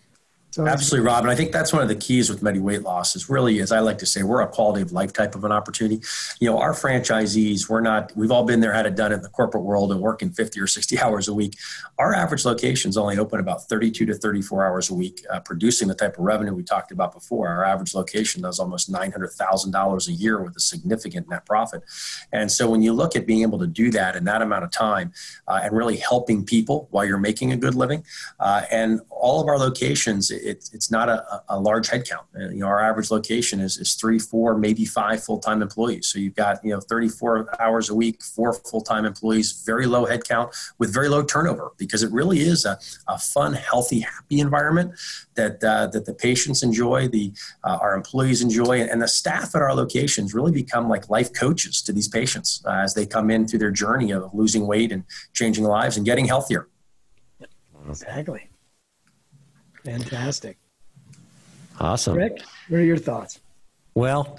so 0.51 0.67
Absolutely, 0.67 1.07
Rob. 1.07 1.25
And 1.25 1.31
I 1.31 1.35
think 1.35 1.53
that's 1.53 1.71
one 1.71 1.83
of 1.83 1.89
the 1.89 1.95
keys 1.95 2.31
with 2.31 2.43
Medi 2.43 2.61
weight 2.61 2.83
loss 2.83 3.15
is 3.15 3.29
really, 3.29 3.61
as 3.61 3.73
I 3.73 3.81
like 3.81 3.99
to 3.99 4.07
say, 4.07 4.23
we're 4.23 4.41
a 4.41 4.49
quality 4.49 4.81
of 4.81 4.91
life 4.91 5.13
type 5.13 5.35
of 5.35 5.45
an 5.45 5.53
opportunity. 5.53 6.01
You 6.41 6.49
know, 6.49 6.59
our 6.59 6.73
franchisees, 6.73 7.69
we're 7.69 7.83
not, 7.83 8.17
we've 8.17 8.31
all 8.31 8.45
been 8.45 8.61
there, 8.61 8.73
had 8.73 8.87
it 8.87 8.95
done 8.95 9.13
in 9.13 9.21
the 9.21 9.29
corporate 9.29 9.65
world 9.65 9.93
and 9.93 10.01
working 10.01 10.31
50 10.31 10.59
or 10.59 10.67
60 10.67 10.99
hours 11.03 11.29
a 11.29 11.35
week. 11.35 11.59
Our 11.99 12.15
average 12.15 12.47
locations 12.47 12.97
only 12.97 13.19
open 13.19 13.39
about 13.39 13.69
32 13.69 14.07
to 14.07 14.15
34 14.15 14.67
hours 14.67 14.89
a 14.89 14.95
week, 14.95 15.23
uh, 15.31 15.41
producing 15.41 15.89
the 15.89 15.95
type 15.95 16.17
of 16.17 16.25
revenue 16.25 16.55
we 16.55 16.63
talked 16.63 16.91
about 16.91 17.13
before. 17.13 17.49
Our 17.49 17.65
average 17.65 17.95
location 17.95 18.41
does 18.41 18.59
almost 18.59 18.91
$900,000 18.91 20.09
a 20.09 20.13
year 20.13 20.43
with 20.43 20.57
a 20.57 20.61
significant 20.61 21.29
net 21.29 21.45
profit. 21.45 21.83
And 22.33 22.51
so 22.51 22.71
when 22.71 22.81
you 22.81 22.95
look 22.95 23.15
at 23.15 23.27
being 23.27 23.43
able 23.43 23.59
to 23.59 23.67
do 23.67 23.91
that 23.91 24.17
in 24.17 24.25
that 24.25 24.41
amount 24.41 24.65
of 24.65 24.71
time 24.71 25.13
uh, 25.49 25.61
and 25.63 25.77
really 25.77 25.97
helping 25.97 26.47
people 26.47 26.89
while 26.93 27.05
you're 27.05 27.19
making 27.19 27.53
a 27.53 27.57
good 27.59 27.75
living, 27.75 28.05
uh, 28.41 28.63
and 28.71 29.01
all 29.11 29.43
of 29.43 29.49
our 29.49 29.59
locations, 29.59 30.31
it, 30.47 30.71
it's 30.73 30.91
not 30.91 31.09
a, 31.09 31.43
a 31.49 31.59
large 31.59 31.89
headcount. 31.89 32.25
Uh, 32.35 32.49
you 32.51 32.61
know, 32.61 32.67
our 32.67 32.81
average 32.81 33.11
location 33.11 33.61
is, 33.61 33.77
is 33.79 33.95
three, 33.95 34.19
four, 34.19 34.57
maybe 34.57 34.85
five 34.85 35.23
full-time 35.23 35.61
employees. 35.63 36.07
So 36.07 36.19
you've 36.19 36.35
got, 36.35 36.65
you 36.65 36.71
know, 36.71 36.81
34 36.81 37.61
hours 37.61 37.91
a 37.91 37.95
week, 37.95 38.23
four 38.23 38.53
full-time 38.53 39.05
employees, 39.05 39.63
very 39.67 39.87
low 39.87 40.07
headcount 40.07 40.55
with 40.79 40.93
very 40.93 41.09
low 41.09 41.23
turnover 41.23 41.73
because 41.77 42.03
it 42.03 42.13
really 42.13 42.41
is 42.41 42.65
a, 42.65 42.79
a 43.09 43.19
fun, 43.19 43.53
healthy, 43.53 44.01
happy 44.01 44.41
environment 44.41 44.93
that, 45.35 45.63
uh, 45.63 45.89
that 45.89 46.07
the 46.07 46.15
patients 46.15 46.63
enjoy, 46.63 47.09
the, 47.09 47.33
uh, 47.65 47.79
our 47.81 47.95
employees 47.95 48.43
enjoy, 48.43 48.81
and 48.81 49.03
the 49.03 49.09
staff 49.09 49.55
at 49.55 49.63
our 49.63 49.75
locations 49.75 50.35
really 50.35 50.53
become 50.53 50.89
like 50.89 51.11
life 51.11 51.33
coaches 51.33 51.83
to 51.83 51.93
these 51.93 52.09
patients 52.09 52.63
uh, 52.65 52.71
as 52.71 52.95
they 52.95 53.05
come 53.05 53.31
in 53.31 53.47
through 53.47 53.59
their 53.59 53.71
journey 53.71 54.13
of 54.13 54.33
losing 54.33 54.67
weight 54.67 54.93
and 54.93 55.05
changing 55.33 55.65
lives 55.65 55.97
and 55.97 56.07
getting 56.07 56.27
healthier. 56.27 56.69
Exactly. 57.89 58.49
Fantastic. 59.87 60.59
Awesome. 61.79 62.17
Rick, 62.17 62.43
what 62.69 62.81
are 62.81 62.85
your 62.85 62.97
thoughts? 62.97 63.39
Well, 63.95 64.39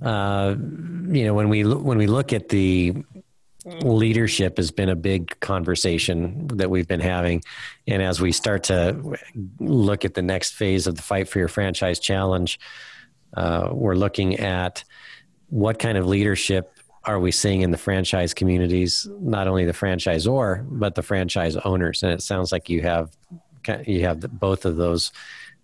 uh, 0.00 0.54
you 0.58 1.24
know, 1.26 1.34
when 1.34 1.50
we 1.50 1.64
when 1.64 1.98
we 1.98 2.06
look 2.06 2.32
at 2.32 2.48
the 2.48 2.94
leadership 3.64 4.56
has 4.56 4.70
been 4.70 4.88
a 4.88 4.96
big 4.96 5.38
conversation 5.40 6.46
that 6.54 6.70
we've 6.70 6.88
been 6.88 7.00
having, 7.00 7.42
and 7.86 8.02
as 8.02 8.22
we 8.22 8.32
start 8.32 8.64
to 8.64 9.16
look 9.58 10.06
at 10.06 10.14
the 10.14 10.22
next 10.22 10.54
phase 10.54 10.86
of 10.86 10.96
the 10.96 11.02
fight 11.02 11.28
for 11.28 11.38
your 11.38 11.48
franchise 11.48 11.98
challenge, 11.98 12.58
uh, 13.36 13.68
we're 13.70 13.94
looking 13.94 14.36
at 14.36 14.82
what 15.50 15.78
kind 15.78 15.98
of 15.98 16.06
leadership 16.06 16.72
are 17.04 17.20
we 17.20 17.32
seeing 17.32 17.60
in 17.60 17.70
the 17.70 17.78
franchise 17.78 18.32
communities, 18.32 19.06
not 19.20 19.46
only 19.46 19.66
the 19.66 19.72
franchisor 19.72 20.66
but 20.70 20.94
the 20.94 21.02
franchise 21.02 21.56
owners, 21.56 22.02
and 22.02 22.12
it 22.12 22.22
sounds 22.22 22.50
like 22.50 22.70
you 22.70 22.80
have 22.80 23.10
you 23.86 24.02
have 24.02 24.20
both 24.38 24.64
of 24.64 24.76
those 24.76 25.12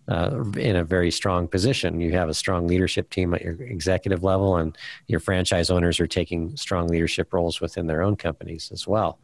uh, 0.09 0.45
in 0.57 0.77
a 0.77 0.85
very 0.85 1.11
strong 1.11 1.49
position. 1.49 2.01
You 2.01 2.13
have 2.13 2.29
a 2.29 2.35
strong 2.35 2.67
leadership 2.67 3.11
team 3.11 3.35
at 3.35 3.43
your 3.43 3.55
executive 3.55 4.23
level, 4.23 4.57
and 4.57 4.77
your 5.07 5.21
franchise 5.21 5.71
owners 5.71 5.99
are 6.01 6.07
taking 6.07 6.57
strong 6.57 6.89
leadership 6.89 7.33
roles 7.33 7.61
within 7.61 7.87
their 7.87 8.03
own 8.03 8.17
companies 8.17 8.71
as 8.73 8.87
well. 8.87 9.19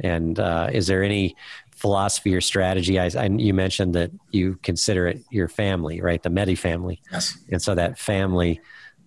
And 0.00 0.38
uh, 0.38 0.70
is 0.72 0.86
there 0.86 1.02
any 1.02 1.36
philosophy 1.70 2.34
or 2.34 2.40
strategy? 2.40 2.98
I, 2.98 3.10
I, 3.16 3.26
you 3.26 3.54
mentioned 3.54 3.94
that 3.94 4.10
you 4.30 4.58
consider 4.62 5.06
it 5.08 5.20
your 5.30 5.48
family, 5.48 6.00
right? 6.00 6.22
The 6.22 6.30
Medi 6.30 6.54
family. 6.54 7.00
Yes. 7.12 7.36
And 7.50 7.60
so 7.60 7.74
that 7.74 7.98
family 7.98 8.60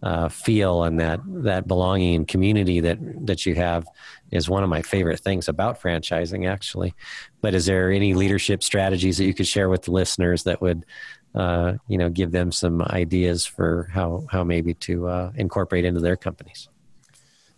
uh, 0.03 0.29
feel 0.29 0.83
and 0.83 0.99
that 0.99 1.19
that 1.25 1.67
belonging 1.67 2.15
and 2.15 2.27
community 2.27 2.79
that 2.79 2.99
that 3.25 3.45
you 3.45 3.55
have 3.55 3.87
is 4.31 4.47
one 4.47 4.63
of 4.63 4.69
my 4.69 4.81
favorite 4.81 5.19
things 5.19 5.47
about 5.47 5.81
franchising 5.81 6.47
actually 6.47 6.93
but 7.41 7.55
is 7.55 7.65
there 7.65 7.91
any 7.91 8.13
leadership 8.13 8.61
strategies 8.61 9.17
that 9.17 9.25
you 9.25 9.33
could 9.33 9.47
share 9.47 9.69
with 9.69 9.83
the 9.83 9.91
listeners 9.91 10.43
that 10.43 10.61
would 10.61 10.85
uh, 11.33 11.73
you 11.87 11.97
know 11.97 12.09
give 12.09 12.31
them 12.31 12.51
some 12.51 12.81
ideas 12.83 13.45
for 13.45 13.89
how 13.91 14.23
how 14.29 14.43
maybe 14.43 14.73
to 14.75 15.07
uh, 15.07 15.31
incorporate 15.35 15.83
into 15.83 15.99
their 15.99 16.15
companies 16.15 16.69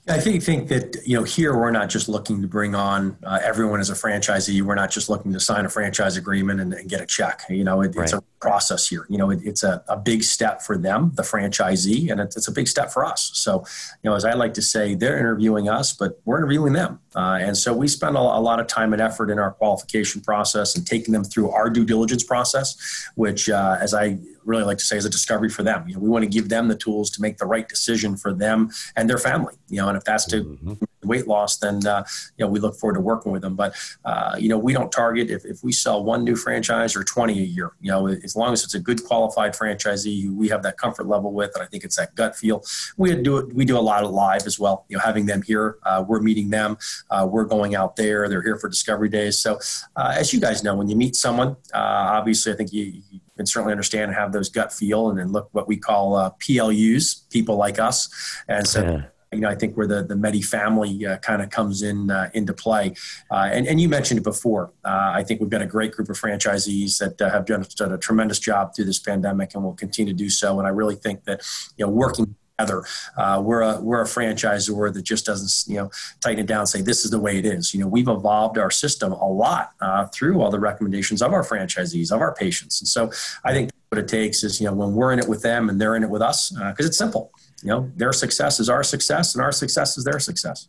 I 0.08 0.20
think 0.20 0.42
think 0.42 0.70
that 0.70 0.96
you 1.06 1.18
know 1.18 1.24
here 1.24 1.56
we're 1.56 1.72
not 1.72 1.90
just 1.90 2.10
looking 2.10 2.42
to 2.42 2.48
bring 2.48 2.74
on 2.74 3.18
uh, 3.24 3.40
everyone 3.44 3.80
as 3.80 3.92
a 3.92 3.94
franchisee. 3.94 4.62
We're 4.62 4.76
not 4.76 4.90
just 4.90 5.08
looking 5.08 5.34
to 5.34 5.40
sign 5.40 5.66
a 5.66 5.70
franchise 5.70 6.18
agreement 6.18 6.60
and, 6.62 6.74
and 6.74 6.90
get 6.90 7.00
a 7.00 7.06
check. 7.06 7.44
You 7.48 7.64
know, 7.64 7.82
it, 7.82 7.96
right. 7.96 8.06
it's 8.06 8.14
a 8.14 8.24
process 8.40 8.88
here. 8.88 9.06
You 9.10 9.18
know, 9.18 9.30
it, 9.30 9.40
it's 9.44 9.64
a, 9.64 9.84
a 9.88 9.98
big 9.98 10.24
step 10.24 10.62
for 10.62 10.78
them, 10.78 11.12
the 11.16 11.24
franchisee, 11.24 12.12
and 12.12 12.20
it's, 12.22 12.38
it's, 12.38 12.48
a 12.48 12.52
big 12.52 12.68
step 12.68 12.92
for 12.92 13.06
us. 13.06 13.32
So, 13.34 13.66
you 14.04 14.10
know, 14.10 14.16
as 14.16 14.26
I 14.26 14.34
like 14.34 14.54
to 14.56 14.62
say, 14.62 14.96
they're 14.96 15.18
interviewing 15.18 15.70
us, 15.70 15.94
but 15.94 16.20
we're 16.26 16.38
interviewing 16.38 16.74
them, 16.74 17.00
uh, 17.16 17.38
and 17.42 17.58
so 17.58 17.74
we 17.74 17.88
spend 17.88 18.16
a, 18.16 18.20
a, 18.20 18.42
lot 18.42 18.60
of 18.60 18.68
time 18.68 18.94
and 18.94 19.02
effort 19.02 19.30
in 19.30 19.40
our 19.40 19.52
qualification 19.52 20.22
process 20.22 20.76
and 20.76 20.86
taking 20.86 21.12
them 21.12 21.24
through 21.24 21.50
our 21.50 21.70
due 21.70 21.86
diligence 21.86 22.24
process, 22.24 23.10
which, 23.16 23.50
uh, 23.50 23.78
as 23.80 23.94
I 23.94 24.20
really 24.46 24.64
like 24.64 24.78
to 24.78 24.86
say, 24.86 24.98
is 24.98 25.06
a 25.06 25.10
discovery 25.10 25.50
for 25.50 25.64
them. 25.64 25.88
You 25.88 25.96
know, 25.96 26.00
we 26.02 26.10
want 26.10 26.24
to 26.24 26.30
give 26.30 26.50
them 26.50 26.68
the 26.68 26.76
tools 26.76 27.10
to 27.12 27.22
make 27.22 27.38
the 27.38 27.46
right 27.46 27.68
decision 27.68 28.16
for 28.18 28.34
them 28.34 28.72
and 28.96 29.10
their 29.10 29.18
family. 29.18 29.56
You 29.70 29.82
know, 29.82 29.90
and 29.90 29.98
if 29.98 30.04
that's 30.04 30.26
to 30.28 30.44
mm-hmm. 30.44 30.74
Weight 31.04 31.28
loss, 31.28 31.58
then 31.58 31.86
uh, 31.86 32.04
you 32.38 32.46
know 32.46 32.52
we 32.52 32.60
look 32.60 32.76
forward 32.76 32.96
to 32.96 33.02
working 33.02 33.32
with 33.32 33.42
them. 33.42 33.56
But 33.56 33.76
uh, 34.06 34.36
you 34.40 34.50
know, 34.50 34.58
we 34.58 34.74
don't 34.74 34.92
target 34.92 35.30
if, 35.30 35.46
if 35.46 35.64
we 35.64 35.72
sell 35.72 36.04
one 36.04 36.24
new 36.24 36.36
franchise 36.36 36.96
or 36.96 37.04
twenty 37.04 37.40
a 37.40 37.44
year. 37.44 37.72
You 37.82 37.92
know, 37.92 38.08
as 38.08 38.36
long 38.36 38.54
as 38.54 38.64
it's 38.64 38.74
a 38.74 38.80
good 38.80 39.04
qualified 39.04 39.54
franchisee 39.54 40.24
who 40.24 40.36
we 40.36 40.50
have 40.50 40.64
that 40.64 40.78
comfort 40.78 41.08
level 41.08 41.34
with, 41.34 41.52
and 41.56 41.64
I 41.64 41.68
think 41.68 41.84
it's 41.84 41.98
that 41.98 42.16
gut 42.16 42.36
feel. 42.36 42.64
We 42.98 43.16
do. 43.16 43.50
We 43.54 43.66
do 43.66 43.78
a 43.78 43.80
lot 43.80 44.04
of 44.04 44.12
live 44.12 44.46
as 44.46 44.60
well. 44.60 44.86
You 44.90 44.98
know, 44.98 45.04
having 45.04 45.26
them 45.26 45.42
here, 45.42 45.78
uh, 45.84 46.04
we're 46.08 46.22
meeting 46.22 46.50
them. 46.50 46.78
Uh, 47.10 47.28
we're 47.30 47.46
going 47.46 47.76
out 47.76 47.96
there. 47.96 48.28
They're 48.30 48.42
here 48.42 48.58
for 48.58 48.70
discovery 48.70 49.10
days. 49.10 49.40
So, 49.40 49.60
uh, 49.96 50.14
as 50.16 50.34
you 50.34 50.40
guys 50.40 50.64
know, 50.64 50.76
when 50.76 50.90
you 50.90 50.96
meet 50.96 51.16
someone, 51.16 51.50
uh, 51.74 52.18
obviously, 52.18 52.52
I 52.54 52.56
think 52.56 52.74
you, 52.74 53.02
you 53.12 53.20
can 53.38 53.46
certainly 53.46 53.72
understand 53.72 54.04
and 54.10 54.16
have 54.16 54.32
those 54.32 54.50
gut 54.50 54.74
feel, 54.74 55.10
and 55.10 55.20
then 55.20 55.32
look 55.32 55.50
what 55.52 55.68
we 55.68 55.78
call 55.78 56.16
uh, 56.16 56.32
PLUs, 56.40 57.30
people 57.30 57.56
like 57.56 57.80
us, 57.80 58.10
and 58.48 58.68
so. 58.68 58.84
Yeah. 58.84 59.06
You 59.32 59.42
know, 59.42 59.50
I 59.50 59.56
think 59.56 59.78
where 59.78 59.86
the 59.86 60.04
the 60.04 60.16
Medi 60.16 60.42
family 60.42 61.06
uh, 61.06 61.18
kind 61.18 61.42
of 61.42 61.52
comes 61.52 61.84
in 61.84 62.10
uh, 62.10 62.32
into 62.34 62.54
play, 62.54 62.96
uh, 63.30 63.50
and 63.52 63.68
and 63.68 63.80
you 63.80 63.88
mentioned 63.88 64.20
it 64.20 64.24
before. 64.24 64.72
Uh, 64.84 65.12
I 65.14 65.24
think 65.24 65.40
we've 65.40 65.52
got 65.52 65.62
a 65.62 65.68
great 65.68 65.92
group 65.92 66.10
of 66.10 66.20
franchisees 66.20 66.98
that 66.98 67.20
have 67.20 67.46
done, 67.46 67.64
done 67.76 67.94
a 67.94 67.98
tremendous 67.98 68.40
job 68.40 68.76
through 68.76 68.86
this 68.86 68.98
pandemic, 68.98 69.54
and 69.54 69.64
will 69.64 69.76
continue 69.76 70.14
to 70.14 70.18
do 70.18 70.30
so. 70.30 70.58
And 70.58 70.68
I 70.68 70.72
really 70.72 70.96
think 70.96 71.26
that 71.26 71.44
you 71.78 71.86
know 71.86 71.92
working 71.92 72.36
together. 72.60 72.84
Uh, 73.18 73.42
we're 73.44 73.62
a 73.62 73.80
we're 73.82 74.02
a 74.02 74.06
franchisor 74.06 74.94
that 74.94 75.02
just 75.02 75.26
doesn't 75.26 75.72
you 75.72 75.80
know 75.80 75.90
tighten 76.22 76.44
it 76.44 76.48
down 76.48 76.60
and 76.60 76.70
say 76.70 76.82
this 76.82 77.06
is 77.06 77.12
the 77.12 77.20
way 77.20 77.38
it 77.38 77.46
is. 77.46 77.74
You 77.74 77.82
know 77.82 77.88
we've 77.88 78.08
evolved 78.08 78.58
our 78.58 78.72
system 78.72 79.12
a 79.12 79.28
lot 79.28 79.72
uh, 79.82 80.06
through 80.08 80.42
all 80.42 80.52
the 80.52 80.60
recommendations 80.60 81.22
of 81.22 81.34
our 81.34 81.44
franchisees 81.44 82.12
of 82.12 82.22
our 82.22 82.34
patients, 82.34 82.82
and 82.82 82.88
so 82.88 83.12
I 83.44 83.54
think 83.54 83.72
what 83.90 84.00
it 84.00 84.08
takes 84.08 84.44
is 84.44 84.60
you 84.60 84.68
know 84.68 84.74
when 84.74 84.94
we're 84.94 85.12
in 85.12 85.20
it 85.20 85.28
with 85.28 85.42
them 85.42 85.70
and 85.70 85.80
they're 85.80 85.96
in 85.96 86.04
it 86.04 86.10
with 86.10 86.22
us 86.22 86.50
because 86.52 86.86
uh, 86.86 86.90
it's 86.90 86.98
simple. 86.98 87.32
You 87.64 87.70
know 87.70 87.92
their 87.96 88.14
success 88.14 88.60
is 88.60 88.70
our 88.70 88.84
success 88.84 89.36
and 89.36 89.44
our 89.44 89.52
success 89.52 89.98
is 89.98 90.04
their 90.04 90.20
success. 90.20 90.68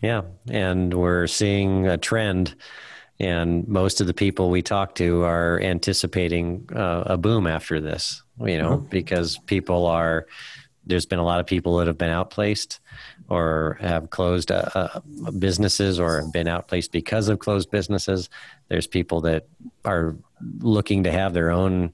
Yeah, 0.00 0.22
and 0.48 0.94
we're 0.94 1.26
seeing 1.26 1.88
a 1.88 1.98
trend 1.98 2.54
and 3.20 3.66
most 3.66 4.00
of 4.00 4.06
the 4.06 4.14
people 4.14 4.48
we 4.48 4.62
talk 4.62 4.94
to 4.94 5.24
are 5.24 5.60
anticipating 5.60 6.68
uh, 6.72 7.02
a 7.06 7.16
boom 7.16 7.48
after 7.48 7.80
this 7.80 8.22
you 8.46 8.58
know 8.58 8.76
mm-hmm. 8.76 8.88
because 8.90 9.38
people 9.46 9.86
are 9.86 10.26
there's 10.88 11.06
been 11.06 11.18
a 11.18 11.24
lot 11.24 11.38
of 11.38 11.46
people 11.46 11.76
that 11.76 11.86
have 11.86 11.98
been 11.98 12.10
outplaced 12.10 12.80
or 13.28 13.76
have 13.80 14.10
closed 14.10 14.50
uh, 14.50 14.68
uh, 14.74 15.00
businesses 15.38 16.00
or 16.00 16.24
been 16.32 16.48
outplaced 16.48 16.90
because 16.90 17.28
of 17.28 17.38
closed 17.38 17.70
businesses. 17.70 18.28
There's 18.68 18.86
people 18.86 19.20
that 19.22 19.46
are 19.84 20.16
looking 20.60 21.04
to 21.04 21.12
have 21.12 21.34
their 21.34 21.50
own 21.50 21.92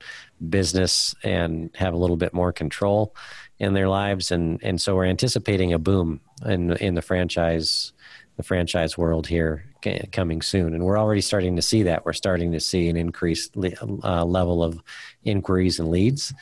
business 0.49 1.15
and 1.25 1.71
have 1.75 1.93
a 1.93 1.97
little 1.97 2.17
bit 2.17 2.33
more 2.33 2.53
control 2.53 3.15
in 3.59 3.75
their 3.75 3.89
lives, 3.89 4.31
and 4.31 4.63
and 4.63 4.81
so 4.81 4.95
we're 4.95 5.05
anticipating 5.07 5.73
a 5.73 5.79
boom 5.79 6.21
in 6.47 6.73
in 6.79 6.95
the 6.95 7.03
franchise 7.03 7.93
the 8.37 8.43
franchise 8.43 8.99
world 8.99 9.27
here 9.27 9.65
coming 10.11 10.43
soon, 10.43 10.75
and 10.75 10.85
we're 10.85 10.99
already 10.99 11.21
starting 11.21 11.55
to 11.57 11.63
see 11.63 11.85
that. 11.85 12.05
We're 12.05 12.13
starting 12.13 12.53
to 12.53 12.61
see 12.61 12.89
an 12.89 12.97
increased 12.97 13.57
uh, 13.57 14.25
level 14.25 14.63
of 14.65 14.83
inquiries 15.25 15.79
and 15.79 15.89
leads 15.89 16.33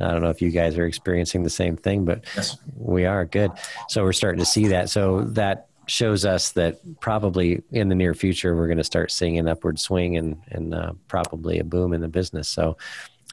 I 0.00 0.10
don't 0.10 0.22
know 0.22 0.30
if 0.30 0.42
you 0.42 0.50
guys 0.50 0.76
are 0.76 0.86
experiencing 0.86 1.42
the 1.42 1.50
same 1.50 1.76
thing, 1.76 2.04
but 2.04 2.24
yes. 2.36 2.58
we 2.76 3.06
are 3.06 3.24
good. 3.24 3.50
So 3.88 4.02
we're 4.02 4.12
starting 4.12 4.40
to 4.40 4.46
see 4.46 4.68
that. 4.68 4.90
So 4.90 5.22
that 5.22 5.68
shows 5.86 6.24
us 6.24 6.52
that 6.52 6.78
probably 7.00 7.62
in 7.70 7.88
the 7.88 7.94
near 7.94 8.12
future 8.12 8.56
we're 8.56 8.66
going 8.66 8.78
to 8.78 8.84
start 8.84 9.10
seeing 9.10 9.38
an 9.38 9.48
upward 9.48 9.78
swing 9.78 10.16
and 10.16 10.36
and 10.48 10.74
uh, 10.74 10.92
probably 11.08 11.58
a 11.58 11.64
boom 11.64 11.92
in 11.92 12.00
the 12.00 12.08
business. 12.08 12.48
So 12.48 12.76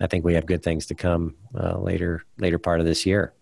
I 0.01 0.07
think 0.07 0.23
we 0.23 0.35
have 0.35 0.45
good 0.45 0.63
things 0.63 0.85
to 0.87 0.95
come 0.95 1.35
uh, 1.55 1.77
later 1.79 2.23
later 2.37 2.59
part 2.59 2.79
of 2.79 2.85
this 2.85 3.05
year. 3.05 3.33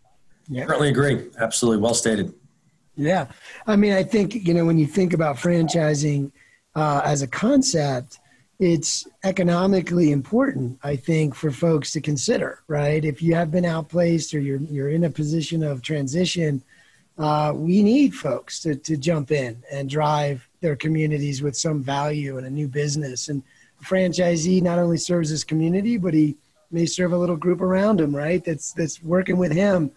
Yeah, 0.47 0.65
certainly 0.65 0.89
agree. 0.89 1.29
Absolutely, 1.39 1.81
well 1.81 1.93
stated. 1.93 2.33
Yeah, 2.95 3.27
I 3.67 3.75
mean, 3.75 3.93
I 3.93 4.03
think 4.03 4.35
you 4.35 4.53
know 4.53 4.65
when 4.65 4.77
you 4.77 4.87
think 4.87 5.13
about 5.13 5.37
franchising 5.37 6.31
uh, 6.75 7.01
as 7.03 7.21
a 7.21 7.27
concept 7.27 8.19
it's 8.61 9.07
economically 9.23 10.11
important, 10.11 10.77
I 10.83 10.95
think, 10.95 11.33
for 11.33 11.49
folks 11.49 11.89
to 11.93 11.99
consider, 11.99 12.59
right? 12.67 13.03
If 13.03 13.19
you 13.19 13.33
have 13.33 13.49
been 13.49 13.65
outplaced 13.65 14.35
or 14.35 14.39
you're, 14.39 14.59
you're 14.59 14.89
in 14.89 15.05
a 15.05 15.09
position 15.09 15.63
of 15.63 15.81
transition, 15.81 16.61
uh, 17.17 17.53
we 17.55 17.81
need 17.81 18.13
folks 18.13 18.59
to, 18.59 18.75
to 18.75 18.97
jump 18.97 19.31
in 19.31 19.63
and 19.71 19.89
drive 19.89 20.47
their 20.61 20.75
communities 20.75 21.41
with 21.41 21.57
some 21.57 21.81
value 21.81 22.37
and 22.37 22.45
a 22.45 22.51
new 22.51 22.67
business. 22.67 23.29
And 23.29 23.41
a 23.81 23.83
franchisee 23.83 24.61
not 24.61 24.77
only 24.77 24.97
serves 24.97 25.29
his 25.29 25.43
community, 25.43 25.97
but 25.97 26.13
he 26.13 26.37
may 26.69 26.85
serve 26.85 27.13
a 27.13 27.17
little 27.17 27.37
group 27.37 27.61
around 27.61 27.99
him, 27.99 28.15
right? 28.15 28.45
That's, 28.45 28.73
that's 28.73 29.01
working 29.01 29.37
with 29.37 29.51
him 29.51 29.89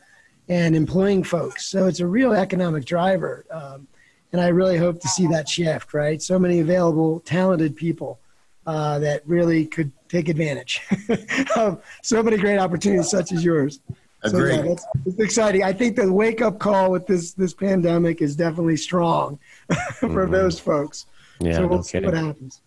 and 0.48 0.74
employing 0.74 1.22
folks. 1.22 1.66
So 1.66 1.86
it's 1.86 2.00
a 2.00 2.06
real 2.06 2.32
economic 2.32 2.86
driver. 2.86 3.44
Um, 3.50 3.86
and 4.32 4.40
I 4.40 4.48
really 4.48 4.78
hope 4.78 5.00
to 5.02 5.08
see 5.08 5.26
that 5.26 5.50
shift, 5.50 5.92
right? 5.92 6.22
So 6.22 6.38
many 6.38 6.60
available, 6.60 7.20
talented 7.20 7.76
people 7.76 8.20
uh, 8.66 8.98
that 8.98 9.26
really 9.26 9.66
could 9.66 9.92
take 10.08 10.28
advantage 10.28 10.80
of 11.56 11.82
so 12.02 12.22
many 12.22 12.36
great 12.36 12.58
opportunities 12.58 13.10
such 13.10 13.32
as 13.32 13.44
yours. 13.44 13.80
So, 14.26 14.42
yeah, 14.42 14.62
that's, 14.62 14.86
it's 15.04 15.18
exciting. 15.18 15.64
I 15.64 15.72
think 15.74 15.96
the 15.96 16.10
wake 16.10 16.40
up 16.40 16.58
call 16.58 16.90
with 16.90 17.06
this 17.06 17.32
this 17.32 17.52
pandemic 17.52 18.22
is 18.22 18.36
definitely 18.36 18.78
strong 18.78 19.38
for 19.96 20.08
mm-hmm. 20.08 20.32
those 20.32 20.58
folks. 20.58 21.06
Yeah, 21.40 21.56
so 21.56 21.66
we'll 21.66 21.78
no 21.78 21.82
see 21.82 22.00
what 22.00 22.14
happens. 22.14 22.62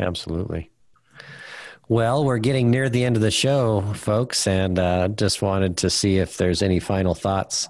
Absolutely. 0.00 0.70
Well, 1.88 2.24
we're 2.24 2.38
getting 2.38 2.70
near 2.70 2.88
the 2.88 3.04
end 3.04 3.16
of 3.16 3.22
the 3.22 3.30
show, 3.30 3.82
folks, 3.94 4.46
and 4.46 4.78
uh, 4.78 5.08
just 5.08 5.42
wanted 5.42 5.76
to 5.78 5.90
see 5.90 6.18
if 6.18 6.36
there's 6.36 6.62
any 6.62 6.80
final 6.80 7.14
thoughts 7.14 7.68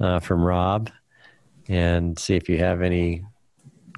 uh, 0.00 0.20
from 0.20 0.44
Rob 0.44 0.90
and 1.68 2.18
see 2.18 2.36
if 2.36 2.48
you 2.48 2.58
have 2.58 2.82
any 2.82 3.24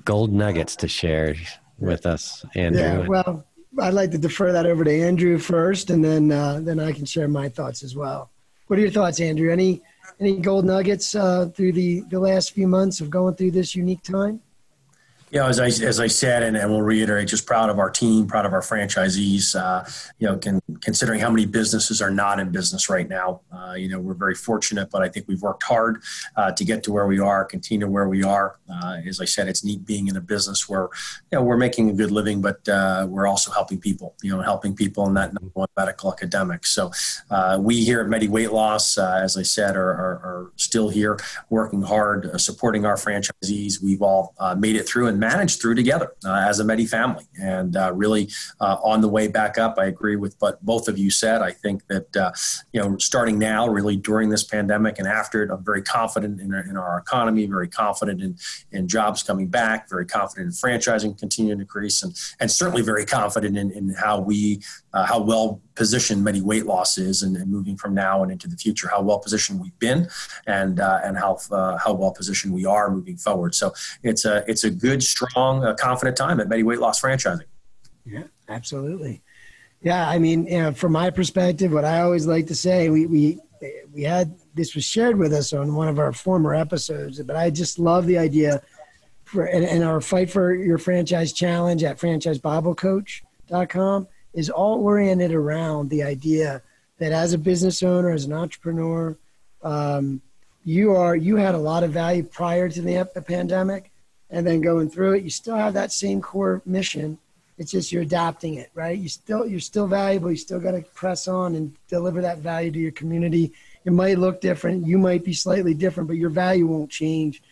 gold 0.04 0.32
nuggets 0.32 0.76
to 0.76 0.88
share 0.88 1.34
with 1.80 2.06
us, 2.06 2.44
Andrew. 2.54 2.80
Yeah, 2.80 3.06
well, 3.06 3.44
I'd 3.78 3.94
like 3.94 4.10
to 4.12 4.18
defer 4.18 4.52
that 4.52 4.66
over 4.66 4.84
to 4.84 5.00
Andrew 5.00 5.38
first, 5.38 5.90
and 5.90 6.04
then 6.04 6.30
uh, 6.32 6.60
then 6.62 6.80
I 6.80 6.92
can 6.92 7.04
share 7.04 7.28
my 7.28 7.48
thoughts 7.48 7.82
as 7.82 7.94
well. 7.94 8.30
What 8.66 8.78
are 8.78 8.82
your 8.82 8.90
thoughts, 8.90 9.20
Andrew? 9.20 9.50
Any 9.50 9.82
any 10.18 10.38
gold 10.38 10.64
nuggets 10.64 11.14
uh, 11.14 11.46
through 11.54 11.72
the 11.72 12.02
the 12.10 12.20
last 12.20 12.52
few 12.52 12.68
months 12.68 13.00
of 13.00 13.10
going 13.10 13.34
through 13.34 13.52
this 13.52 13.74
unique 13.74 14.02
time? 14.02 14.40
Know, 15.38 15.46
as 15.46 15.60
I, 15.60 15.66
as 15.66 16.00
I 16.00 16.08
said, 16.08 16.42
and, 16.42 16.56
and 16.56 16.68
we'll 16.70 16.82
reiterate, 16.82 17.28
just 17.28 17.46
proud 17.46 17.70
of 17.70 17.78
our 17.78 17.88
team, 17.88 18.26
proud 18.26 18.46
of 18.46 18.52
our 18.52 18.60
franchisees. 18.60 19.54
Uh, 19.54 19.88
you 20.18 20.26
know, 20.26 20.36
can, 20.36 20.60
considering 20.80 21.20
how 21.20 21.30
many 21.30 21.46
businesses 21.46 22.02
are 22.02 22.10
not 22.10 22.40
in 22.40 22.50
business 22.50 22.88
right 22.88 23.08
now, 23.08 23.40
uh, 23.52 23.74
you 23.74 23.88
know, 23.88 24.00
we're 24.00 24.14
very 24.14 24.34
fortunate. 24.34 24.90
But 24.90 25.02
I 25.02 25.08
think 25.08 25.28
we've 25.28 25.40
worked 25.40 25.62
hard 25.62 26.02
uh, 26.36 26.50
to 26.50 26.64
get 26.64 26.82
to 26.84 26.92
where 26.92 27.06
we 27.06 27.20
are, 27.20 27.44
continue 27.44 27.86
where 27.86 28.08
we 28.08 28.24
are. 28.24 28.58
Uh, 28.68 28.96
as 29.06 29.20
I 29.20 29.24
said, 29.24 29.46
it's 29.46 29.64
neat 29.64 29.86
being 29.86 30.08
in 30.08 30.16
a 30.16 30.20
business 30.20 30.68
where 30.68 30.88
you 31.30 31.38
know 31.38 31.42
we're 31.42 31.56
making 31.56 31.90
a 31.90 31.92
good 31.92 32.10
living, 32.10 32.40
but 32.40 32.68
uh, 32.68 33.06
we're 33.08 33.28
also 33.28 33.52
helping 33.52 33.78
people. 33.78 34.16
You 34.22 34.36
know, 34.36 34.42
helping 34.42 34.74
people 34.74 35.06
in 35.06 35.14
that 35.14 35.32
number 35.32 35.50
one 35.54 35.68
medical 35.76 36.12
academic. 36.12 36.66
So 36.66 36.90
uh, 37.30 37.58
we 37.60 37.84
here 37.84 38.00
at 38.00 38.08
Medi 38.08 38.26
Weight 38.26 38.52
Loss, 38.52 38.98
as 38.98 39.36
I 39.36 39.42
said, 39.42 39.76
are, 39.76 39.90
are, 39.90 40.20
are, 40.24 40.52
still 40.56 40.88
here 40.88 41.18
working 41.48 41.82
hard, 41.82 42.40
supporting 42.40 42.84
our 42.84 42.96
franchisees. 42.96 43.82
We've 43.82 44.02
all 44.02 44.34
made 44.56 44.76
it 44.76 44.86
through 44.88 45.06
and 45.06 45.19
manage 45.20 45.58
through 45.58 45.76
together 45.76 46.14
uh, 46.24 46.44
as 46.48 46.58
a 46.58 46.64
Medi 46.64 46.86
family. 46.86 47.24
And 47.40 47.76
uh, 47.76 47.92
really, 47.94 48.30
uh, 48.60 48.78
on 48.82 49.00
the 49.00 49.08
way 49.08 49.28
back 49.28 49.58
up, 49.58 49.76
I 49.78 49.84
agree 49.84 50.16
with 50.16 50.34
what 50.40 50.60
both 50.64 50.88
of 50.88 50.98
you 50.98 51.10
said. 51.10 51.42
I 51.42 51.52
think 51.52 51.86
that 51.88 52.16
uh, 52.16 52.32
you 52.72 52.80
know, 52.80 52.96
starting 52.98 53.38
now, 53.38 53.68
really 53.68 53.96
during 53.96 54.30
this 54.30 54.42
pandemic 54.42 54.98
and 54.98 55.06
after 55.06 55.42
it, 55.42 55.50
I'm 55.50 55.64
very 55.64 55.82
confident 55.82 56.40
in 56.40 56.52
our, 56.52 56.60
in 56.62 56.76
our 56.76 56.98
economy, 56.98 57.46
very 57.46 57.68
confident 57.68 58.20
in 58.20 58.36
in 58.72 58.88
jobs 58.88 59.22
coming 59.22 59.48
back, 59.48 59.88
very 59.88 60.06
confident 60.06 60.46
in 60.46 60.52
franchising 60.52 61.18
continuing 61.18 61.58
to 61.58 61.62
increase, 61.62 62.02
and 62.02 62.16
and 62.40 62.50
certainly 62.50 62.82
very 62.82 63.04
confident 63.04 63.56
in, 63.56 63.70
in 63.70 63.94
how 63.94 64.20
we 64.20 64.60
uh, 64.92 65.04
how 65.04 65.20
well 65.20 65.60
positioned 65.80 66.22
Medi 66.22 66.42
weight 66.42 66.66
losses 66.66 67.22
and, 67.22 67.38
and, 67.38 67.50
moving 67.50 67.74
from 67.74 67.94
now 67.94 68.22
and 68.22 68.30
into 68.30 68.46
the 68.46 68.58
future, 68.58 68.86
how 68.86 69.00
well 69.00 69.18
positioned 69.18 69.58
we've 69.58 69.78
been 69.78 70.10
and 70.46 70.78
uh, 70.78 71.00
and 71.02 71.16
how 71.16 71.38
uh, 71.50 71.78
how 71.78 71.94
well 71.94 72.10
positioned 72.10 72.52
we 72.52 72.66
are 72.66 72.90
moving 72.90 73.16
forward. 73.16 73.54
So 73.54 73.72
it's 74.02 74.26
a 74.26 74.44
it's 74.46 74.62
a 74.62 74.70
good, 74.70 75.02
strong, 75.02 75.64
uh, 75.64 75.74
confident 75.76 76.18
time 76.18 76.38
at 76.38 76.50
Medi 76.50 76.64
weight 76.64 76.80
loss 76.80 77.00
franchising. 77.00 77.46
Yeah, 78.04 78.24
absolutely. 78.50 79.22
Yeah, 79.80 80.06
I 80.06 80.18
mean, 80.18 80.46
you 80.46 80.60
know, 80.60 80.72
from 80.72 80.92
my 80.92 81.08
perspective, 81.08 81.72
what 81.72 81.86
I 81.86 82.02
always 82.02 82.26
like 82.26 82.46
to 82.48 82.54
say, 82.54 82.90
we 82.90 83.06
we 83.06 83.38
we 83.90 84.02
had 84.02 84.34
this 84.52 84.74
was 84.74 84.84
shared 84.84 85.16
with 85.16 85.32
us 85.32 85.54
on 85.54 85.74
one 85.74 85.88
of 85.88 85.98
our 85.98 86.12
former 86.12 86.54
episodes, 86.54 87.22
but 87.22 87.36
I 87.36 87.48
just 87.48 87.78
love 87.78 88.04
the 88.04 88.18
idea 88.18 88.60
for 89.24 89.46
and, 89.46 89.64
and 89.64 89.82
our 89.82 90.02
fight 90.02 90.30
for 90.30 90.52
your 90.52 90.76
franchise 90.76 91.32
challenge 91.32 91.82
at 91.84 91.98
franchisebiblecoach.com 91.98 94.08
is 94.32 94.50
all 94.50 94.82
oriented 94.82 95.32
around 95.32 95.90
the 95.90 96.02
idea 96.02 96.62
that 96.98 97.12
as 97.12 97.32
a 97.32 97.38
business 97.38 97.82
owner, 97.82 98.10
as 98.10 98.24
an 98.24 98.32
entrepreneur, 98.32 99.16
um, 99.62 100.20
you 100.64 100.94
are 100.94 101.16
you 101.16 101.36
had 101.36 101.54
a 101.54 101.58
lot 101.58 101.82
of 101.82 101.90
value 101.90 102.22
prior 102.22 102.68
to 102.68 102.82
the 102.82 103.24
pandemic, 103.26 103.90
and 104.30 104.46
then 104.46 104.60
going 104.60 104.90
through 104.90 105.14
it, 105.14 105.24
you 105.24 105.30
still 105.30 105.56
have 105.56 105.74
that 105.74 105.92
same 105.92 106.20
core 106.20 106.62
mission. 106.66 107.18
It's 107.58 107.72
just 107.72 107.92
you're 107.92 108.02
adapting 108.02 108.54
it, 108.54 108.70
right? 108.74 108.98
You 108.98 109.08
still 109.08 109.46
you're 109.46 109.60
still 109.60 109.86
valuable. 109.86 110.30
You 110.30 110.36
still 110.36 110.60
got 110.60 110.72
to 110.72 110.82
press 110.94 111.28
on 111.28 111.54
and 111.54 111.74
deliver 111.88 112.20
that 112.22 112.38
value 112.38 112.70
to 112.70 112.78
your 112.78 112.92
community. 112.92 113.52
It 113.84 113.92
might 113.92 114.18
look 114.18 114.40
different. 114.40 114.86
You 114.86 114.98
might 114.98 115.24
be 115.24 115.32
slightly 115.32 115.72
different, 115.74 116.08
but 116.08 116.16
your 116.16 116.30
value 116.30 116.66
won't 116.66 116.90
change. 116.90 117.42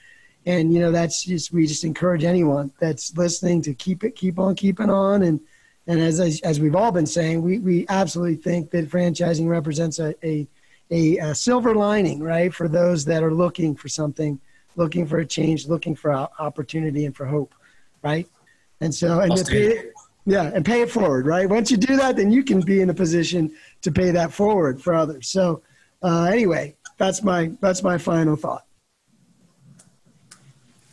And 0.46 0.72
you 0.72 0.80
know 0.80 0.92
that's 0.92 1.24
just 1.24 1.52
we 1.52 1.66
just 1.66 1.84
encourage 1.84 2.24
anyone 2.24 2.72
that's 2.78 3.16
listening 3.16 3.62
to 3.62 3.74
keep 3.74 4.04
it, 4.04 4.16
keep 4.16 4.38
on 4.38 4.54
keeping 4.54 4.90
on, 4.90 5.22
and 5.22 5.40
and 5.88 6.00
as, 6.00 6.20
as 6.20 6.60
we've 6.60 6.76
all 6.76 6.92
been 6.92 7.06
saying, 7.06 7.40
we, 7.40 7.58
we 7.58 7.86
absolutely 7.88 8.36
think 8.36 8.70
that 8.70 8.90
franchising 8.90 9.48
represents 9.48 9.98
a, 9.98 10.14
a, 10.24 10.46
a, 10.90 11.16
a 11.16 11.34
silver 11.34 11.74
lining, 11.74 12.22
right, 12.22 12.52
for 12.52 12.68
those 12.68 13.06
that 13.06 13.22
are 13.22 13.32
looking 13.32 13.74
for 13.74 13.88
something, 13.88 14.38
looking 14.76 15.06
for 15.06 15.18
a 15.18 15.26
change, 15.26 15.66
looking 15.66 15.96
for 15.96 16.12
opportunity 16.12 17.06
and 17.06 17.16
for 17.16 17.24
hope, 17.24 17.54
right? 18.02 18.28
And 18.82 18.94
so, 18.94 19.20
and 19.20 19.46
pay, 19.46 19.90
yeah, 20.26 20.50
and 20.54 20.62
pay 20.62 20.82
it 20.82 20.90
forward, 20.90 21.26
right? 21.26 21.48
Once 21.48 21.70
you 21.70 21.78
do 21.78 21.96
that, 21.96 22.16
then 22.16 22.30
you 22.30 22.44
can 22.44 22.60
be 22.60 22.82
in 22.82 22.90
a 22.90 22.94
position 22.94 23.50
to 23.80 23.90
pay 23.90 24.10
that 24.10 24.30
forward 24.30 24.80
for 24.82 24.92
others. 24.92 25.30
So, 25.30 25.62
uh, 26.02 26.24
anyway, 26.24 26.76
that's 26.98 27.22
my 27.22 27.50
that's 27.60 27.82
my 27.82 27.96
final 27.96 28.36
thought. 28.36 28.67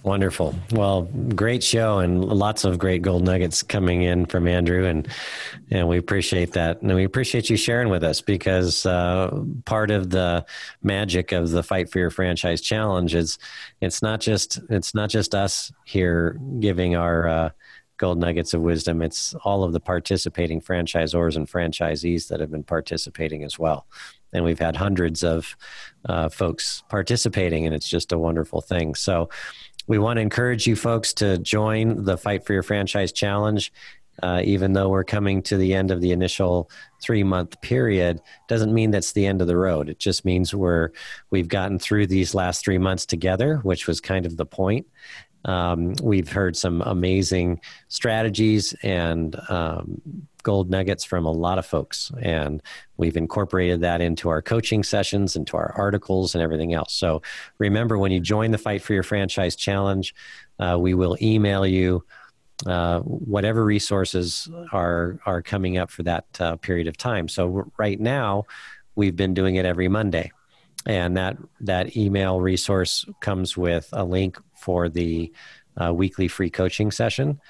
Wonderful. 0.06 0.54
Well, 0.72 1.02
great 1.36 1.64
show 1.64 1.98
and 1.98 2.24
lots 2.24 2.64
of 2.64 2.78
great 2.78 3.02
gold 3.02 3.24
nuggets 3.24 3.64
coming 3.64 4.04
in 4.04 4.28
from 4.28 4.48
Andrew, 4.48 4.86
and 4.86 5.08
and 5.72 5.88
we 5.88 5.98
appreciate 5.98 6.52
that, 6.52 6.84
and 6.84 6.94
we 6.94 7.06
appreciate 7.06 7.50
you 7.50 7.58
sharing 7.58 7.90
with 7.90 8.04
us 8.04 8.22
because 8.22 8.86
uh, 8.86 9.36
part 9.66 9.90
of 9.90 10.12
the 10.12 10.46
magic 10.84 11.32
of 11.32 11.50
the 11.50 11.64
Fight 11.64 11.90
for 11.90 11.98
Your 11.98 12.12
Franchise 12.12 12.62
Challenge 12.62 13.16
is 13.16 13.40
it's 13.82 14.04
not 14.04 14.22
just 14.22 14.60
it's 14.70 14.94
not 14.94 15.10
just 15.10 15.34
us 15.34 15.72
here 15.86 16.40
giving 16.60 16.96
our 16.96 17.28
uh, 17.28 17.50
gold 17.98 18.20
nuggets 18.20 18.54
of 18.54 18.62
wisdom. 18.62 19.02
It's 19.02 19.34
all 19.44 19.64
of 19.64 19.74
the 19.74 19.80
participating 19.80 20.62
franchisors 20.62 21.36
and 21.36 21.48
franchisees 21.48 22.28
that 22.28 22.40
have 22.42 22.52
been 22.52 22.64
participating 22.64 23.44
as 23.44 23.58
well, 23.58 23.88
and 24.34 24.46
we've 24.46 24.60
had 24.60 24.76
hundreds 24.76 25.24
of 25.24 25.58
uh, 26.08 26.30
folks 26.30 26.84
participating, 26.90 27.66
and 27.66 27.74
it's 27.74 27.90
just 27.90 28.12
a 28.12 28.20
wonderful 28.20 28.62
thing. 28.62 28.94
So 28.94 29.30
we 29.88 29.98
want 29.98 30.18
to 30.18 30.22
encourage 30.22 30.68
you 30.68 30.76
folks 30.76 31.14
to 31.16 31.38
join 31.38 32.04
the 32.04 32.18
Fight 32.18 32.46
for 32.46 32.54
Your 32.54 32.64
Franchise 32.64 33.12
Challenge. 33.12 33.72
Uh, 34.24 34.42
even 34.46 34.72
though 34.72 34.88
we're 34.88 35.04
coming 35.04 35.42
to 35.42 35.58
the 35.58 35.74
end 35.74 35.92
of 35.92 36.00
the 36.00 36.12
initial 36.12 36.70
three 37.02 37.24
month 37.24 37.60
period, 37.62 38.22
doesn't 38.48 38.74
mean 38.74 38.90
that's 38.90 39.12
the 39.12 39.26
end 39.26 39.42
of 39.42 39.48
the 39.48 39.58
road. 39.58 39.90
It 39.90 40.00
just 40.00 40.24
means 40.24 40.56
we're 40.56 40.92
we've 41.32 41.50
gotten 41.50 41.80
through 41.80 42.08
these 42.08 42.34
last 42.34 42.64
three 42.64 42.78
months 42.78 43.06
together, 43.06 43.58
which 43.64 43.88
was 43.88 44.00
kind 44.00 44.26
of 44.26 44.38
the 44.38 44.46
point. 44.46 44.88
Um, 45.44 45.94
we've 46.02 46.32
heard 46.32 46.56
some 46.56 46.82
amazing 46.82 47.60
strategies 47.90 48.74
and 48.84 49.36
um, 49.50 50.02
gold 50.46 50.70
nuggets 50.70 51.04
from 51.04 51.26
a 51.26 51.32
lot 51.32 51.58
of 51.58 51.66
folks. 51.66 52.12
And 52.22 52.62
we've 52.96 53.18
incorporated 53.18 53.82
that 53.82 54.00
into 54.00 54.30
our 54.30 54.42
coaching 54.42 54.84
sessions, 54.84 55.36
into 55.36 55.58
our 55.58 55.74
articles, 55.76 56.36
and 56.36 56.42
everything 56.42 56.74
else. 56.74 56.94
So 56.94 57.24
remember, 57.58 57.98
when 57.98 58.12
you 58.12 58.22
join 58.22 58.52
the 58.52 58.58
Fight 58.58 58.82
for 58.82 58.94
Your 58.94 59.04
Franchise 59.04 59.58
Challenge, 59.58 60.16
uh, 60.60 60.78
we 60.80 60.94
will 60.94 61.18
email 61.22 61.66
you. 61.66 62.06
Uh, 62.66 63.02
whatever 63.02 63.66
resources 63.66 64.48
are 64.72 65.20
are 65.26 65.42
coming 65.42 65.78
up 65.78 65.92
for 65.92 66.04
that 66.04 66.26
uh, 66.40 66.56
period 66.56 66.88
of 66.88 66.96
time. 66.96 67.28
So 67.28 67.70
right 67.78 68.00
now, 68.00 68.46
we've 68.96 69.16
been 69.16 69.34
doing 69.34 69.56
it 69.56 69.66
every 69.66 69.90
Monday, 69.90 70.32
and 70.86 71.18
that 71.18 71.36
that 71.60 71.98
email 71.98 72.40
resource 72.40 73.06
comes 73.20 73.58
with 73.58 73.90
a 73.92 74.06
link 74.06 74.38
for 74.54 74.88
the 74.88 75.34
uh, 75.76 75.94
weekly 75.94 76.30
free 76.30 76.50
coaching 76.50 76.92
session 76.92 77.42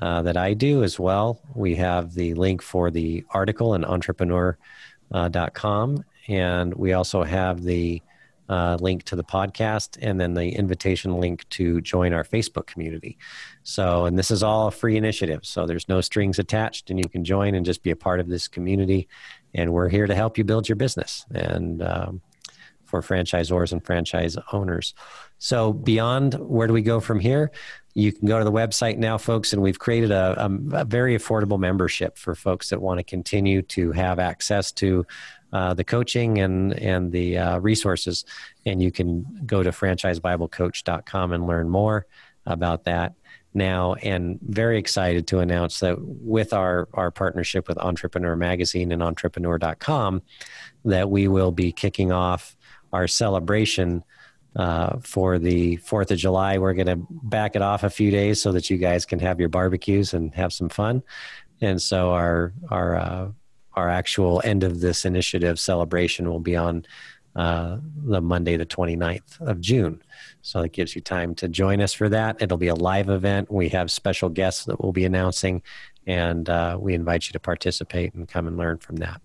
uh, 0.00 0.22
that 0.22 0.36
I 0.36 0.54
do 0.54 0.84
as 0.84 0.98
well. 0.98 1.40
We 1.54 1.74
have 1.76 2.14
the 2.14 2.34
link 2.34 2.62
for 2.62 2.90
the 2.90 3.24
article 3.30 3.74
in 3.74 3.84
entrepreneur.com, 3.84 5.98
uh, 5.98 6.02
and 6.28 6.74
we 6.74 6.92
also 6.92 7.22
have 7.22 7.62
the 7.62 8.02
uh, 8.48 8.76
link 8.80 9.02
to 9.04 9.16
the 9.16 9.24
podcast 9.24 9.98
and 10.00 10.20
then 10.20 10.34
the 10.34 10.50
invitation 10.50 11.18
link 11.18 11.48
to 11.48 11.80
join 11.80 12.12
our 12.12 12.24
Facebook 12.24 12.66
community. 12.66 13.18
So, 13.64 14.04
and 14.04 14.18
this 14.18 14.30
is 14.30 14.42
all 14.42 14.68
a 14.68 14.70
free 14.70 14.96
initiative. 14.96 15.40
So, 15.42 15.66
there's 15.66 15.88
no 15.88 16.00
strings 16.00 16.38
attached, 16.38 16.90
and 16.90 16.98
you 16.98 17.08
can 17.08 17.24
join 17.24 17.54
and 17.54 17.66
just 17.66 17.82
be 17.82 17.90
a 17.90 17.96
part 17.96 18.20
of 18.20 18.28
this 18.28 18.48
community. 18.48 19.08
And 19.54 19.72
we're 19.72 19.88
here 19.88 20.06
to 20.06 20.14
help 20.14 20.38
you 20.38 20.44
build 20.44 20.68
your 20.68 20.76
business 20.76 21.24
and 21.30 21.82
um, 21.82 22.20
for 22.84 23.02
franchisors 23.02 23.72
and 23.72 23.84
franchise 23.84 24.36
owners. 24.52 24.94
So, 25.38 25.72
beyond 25.72 26.34
where 26.34 26.66
do 26.66 26.72
we 26.72 26.82
go 26.82 27.00
from 27.00 27.20
here? 27.20 27.50
You 27.96 28.12
can 28.12 28.28
go 28.28 28.38
to 28.38 28.44
the 28.44 28.52
website 28.52 28.98
now, 28.98 29.16
folks, 29.16 29.54
and 29.54 29.62
we've 29.62 29.78
created 29.78 30.10
a, 30.10 30.44
a, 30.44 30.80
a 30.80 30.84
very 30.84 31.16
affordable 31.16 31.58
membership 31.58 32.18
for 32.18 32.34
folks 32.34 32.68
that 32.68 32.82
want 32.82 32.98
to 32.98 33.04
continue 33.04 33.62
to 33.62 33.90
have 33.92 34.18
access 34.18 34.70
to 34.72 35.06
uh, 35.50 35.72
the 35.72 35.82
coaching 35.82 36.38
and 36.38 36.74
and 36.74 37.10
the 37.10 37.38
uh, 37.38 37.58
resources. 37.58 38.26
And 38.66 38.82
you 38.82 38.92
can 38.92 39.24
go 39.46 39.62
to 39.62 39.70
franchisebiblecoach.com 39.70 41.32
and 41.32 41.46
learn 41.46 41.70
more 41.70 42.06
about 42.44 42.84
that 42.84 43.14
now 43.54 43.94
and 43.94 44.38
very 44.42 44.78
excited 44.78 45.26
to 45.28 45.38
announce 45.38 45.80
that 45.80 45.96
with 45.98 46.52
our, 46.52 46.88
our 46.92 47.10
partnership 47.10 47.66
with 47.66 47.78
entrepreneur 47.78 48.36
magazine 48.36 48.92
and 48.92 49.02
entrepreneur.com 49.02 50.20
that 50.84 51.10
we 51.10 51.28
will 51.28 51.50
be 51.50 51.72
kicking 51.72 52.12
off 52.12 52.54
our 52.92 53.08
celebration 53.08 54.04
uh, 54.56 54.98
for 55.00 55.38
the 55.38 55.76
Fourth 55.76 56.10
of 56.10 56.18
July. 56.18 56.58
We're 56.58 56.74
going 56.74 56.86
to 56.86 57.06
back 57.10 57.56
it 57.56 57.62
off 57.62 57.84
a 57.84 57.90
few 57.90 58.10
days 58.10 58.40
so 58.40 58.52
that 58.52 58.70
you 58.70 58.78
guys 58.78 59.04
can 59.04 59.18
have 59.20 59.38
your 59.38 59.48
barbecues 59.48 60.14
and 60.14 60.34
have 60.34 60.52
some 60.52 60.68
fun. 60.68 61.02
And 61.60 61.80
so 61.80 62.12
our 62.12 62.52
our 62.70 62.96
uh, 62.96 63.28
our 63.74 63.88
actual 63.88 64.40
end 64.44 64.64
of 64.64 64.80
this 64.80 65.04
initiative 65.04 65.60
celebration 65.60 66.28
will 66.28 66.40
be 66.40 66.56
on 66.56 66.84
uh, 67.36 67.76
the 68.04 68.22
Monday, 68.22 68.56
the 68.56 68.64
29th 68.64 69.40
of 69.40 69.60
June. 69.60 70.02
So 70.40 70.62
it 70.62 70.72
gives 70.72 70.94
you 70.94 71.02
time 71.02 71.34
to 71.36 71.48
join 71.48 71.82
us 71.82 71.92
for 71.92 72.08
that. 72.08 72.40
It'll 72.40 72.56
be 72.56 72.68
a 72.68 72.74
live 72.74 73.10
event. 73.10 73.50
We 73.50 73.68
have 73.70 73.90
special 73.90 74.30
guests 74.30 74.64
that 74.64 74.82
we'll 74.82 74.92
be 74.92 75.04
announcing, 75.04 75.62
and 76.06 76.48
uh, 76.48 76.78
we 76.80 76.94
invite 76.94 77.26
you 77.26 77.32
to 77.32 77.40
participate 77.40 78.14
and 78.14 78.26
come 78.26 78.46
and 78.46 78.56
learn 78.56 78.78
from 78.78 78.96
that. 78.96 79.20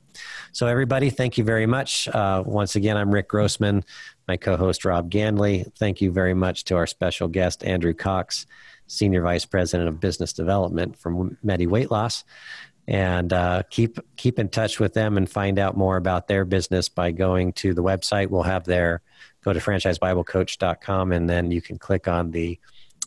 So, 0.51 0.67
everybody, 0.67 1.09
thank 1.09 1.37
you 1.37 1.45
very 1.45 1.65
much. 1.65 2.09
Uh, 2.09 2.43
once 2.45 2.75
again, 2.75 2.97
I'm 2.97 3.11
Rick 3.11 3.29
Grossman, 3.29 3.85
my 4.31 4.37
co 4.37 4.55
host 4.55 4.85
Rob 4.85 5.11
Ganley. 5.11 5.69
Thank 5.77 5.99
you 5.99 6.09
very 6.09 6.33
much 6.33 6.63
to 6.65 6.77
our 6.77 6.87
special 6.87 7.27
guest, 7.27 7.65
Andrew 7.65 7.93
Cox, 7.93 8.45
Senior 8.87 9.23
Vice 9.23 9.43
President 9.43 9.89
of 9.89 9.99
Business 9.99 10.31
Development 10.31 10.97
from 10.97 11.37
Medi 11.43 11.67
Weight 11.67 11.91
Loss. 11.91 12.23
And 12.87 13.33
uh, 13.33 13.63
keep 13.69 13.99
keep 14.15 14.39
in 14.39 14.47
touch 14.47 14.79
with 14.79 14.93
them 14.93 15.17
and 15.17 15.29
find 15.29 15.59
out 15.59 15.75
more 15.75 15.97
about 15.97 16.29
their 16.29 16.45
business 16.45 16.87
by 16.87 17.11
going 17.11 17.51
to 17.53 17.73
the 17.73 17.83
website. 17.83 18.29
We'll 18.29 18.43
have 18.43 18.63
their 18.63 19.01
go 19.43 19.51
to 19.51 19.59
franchisebiblecoach.com 19.59 21.11
and 21.11 21.29
then 21.29 21.51
you 21.51 21.61
can 21.61 21.77
click 21.77 22.07
on 22.07 22.31
the 22.31 22.57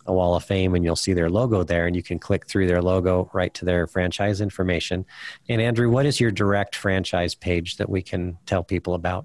a 0.06 0.12
wall 0.12 0.34
of 0.34 0.44
fame 0.44 0.74
and 0.74 0.84
you'll 0.84 0.94
see 0.94 1.14
their 1.14 1.30
logo 1.30 1.62
there 1.62 1.86
and 1.86 1.96
you 1.96 2.02
can 2.02 2.18
click 2.18 2.46
through 2.46 2.66
their 2.66 2.82
logo 2.82 3.30
right 3.32 3.54
to 3.54 3.64
their 3.64 3.86
franchise 3.86 4.42
information 4.42 5.06
and 5.48 5.62
andrew 5.62 5.88
what 5.88 6.04
is 6.04 6.20
your 6.20 6.30
direct 6.30 6.76
franchise 6.76 7.34
page 7.34 7.78
that 7.78 7.88
we 7.88 8.02
can 8.02 8.36
tell 8.44 8.62
people 8.62 8.92
about 8.92 9.24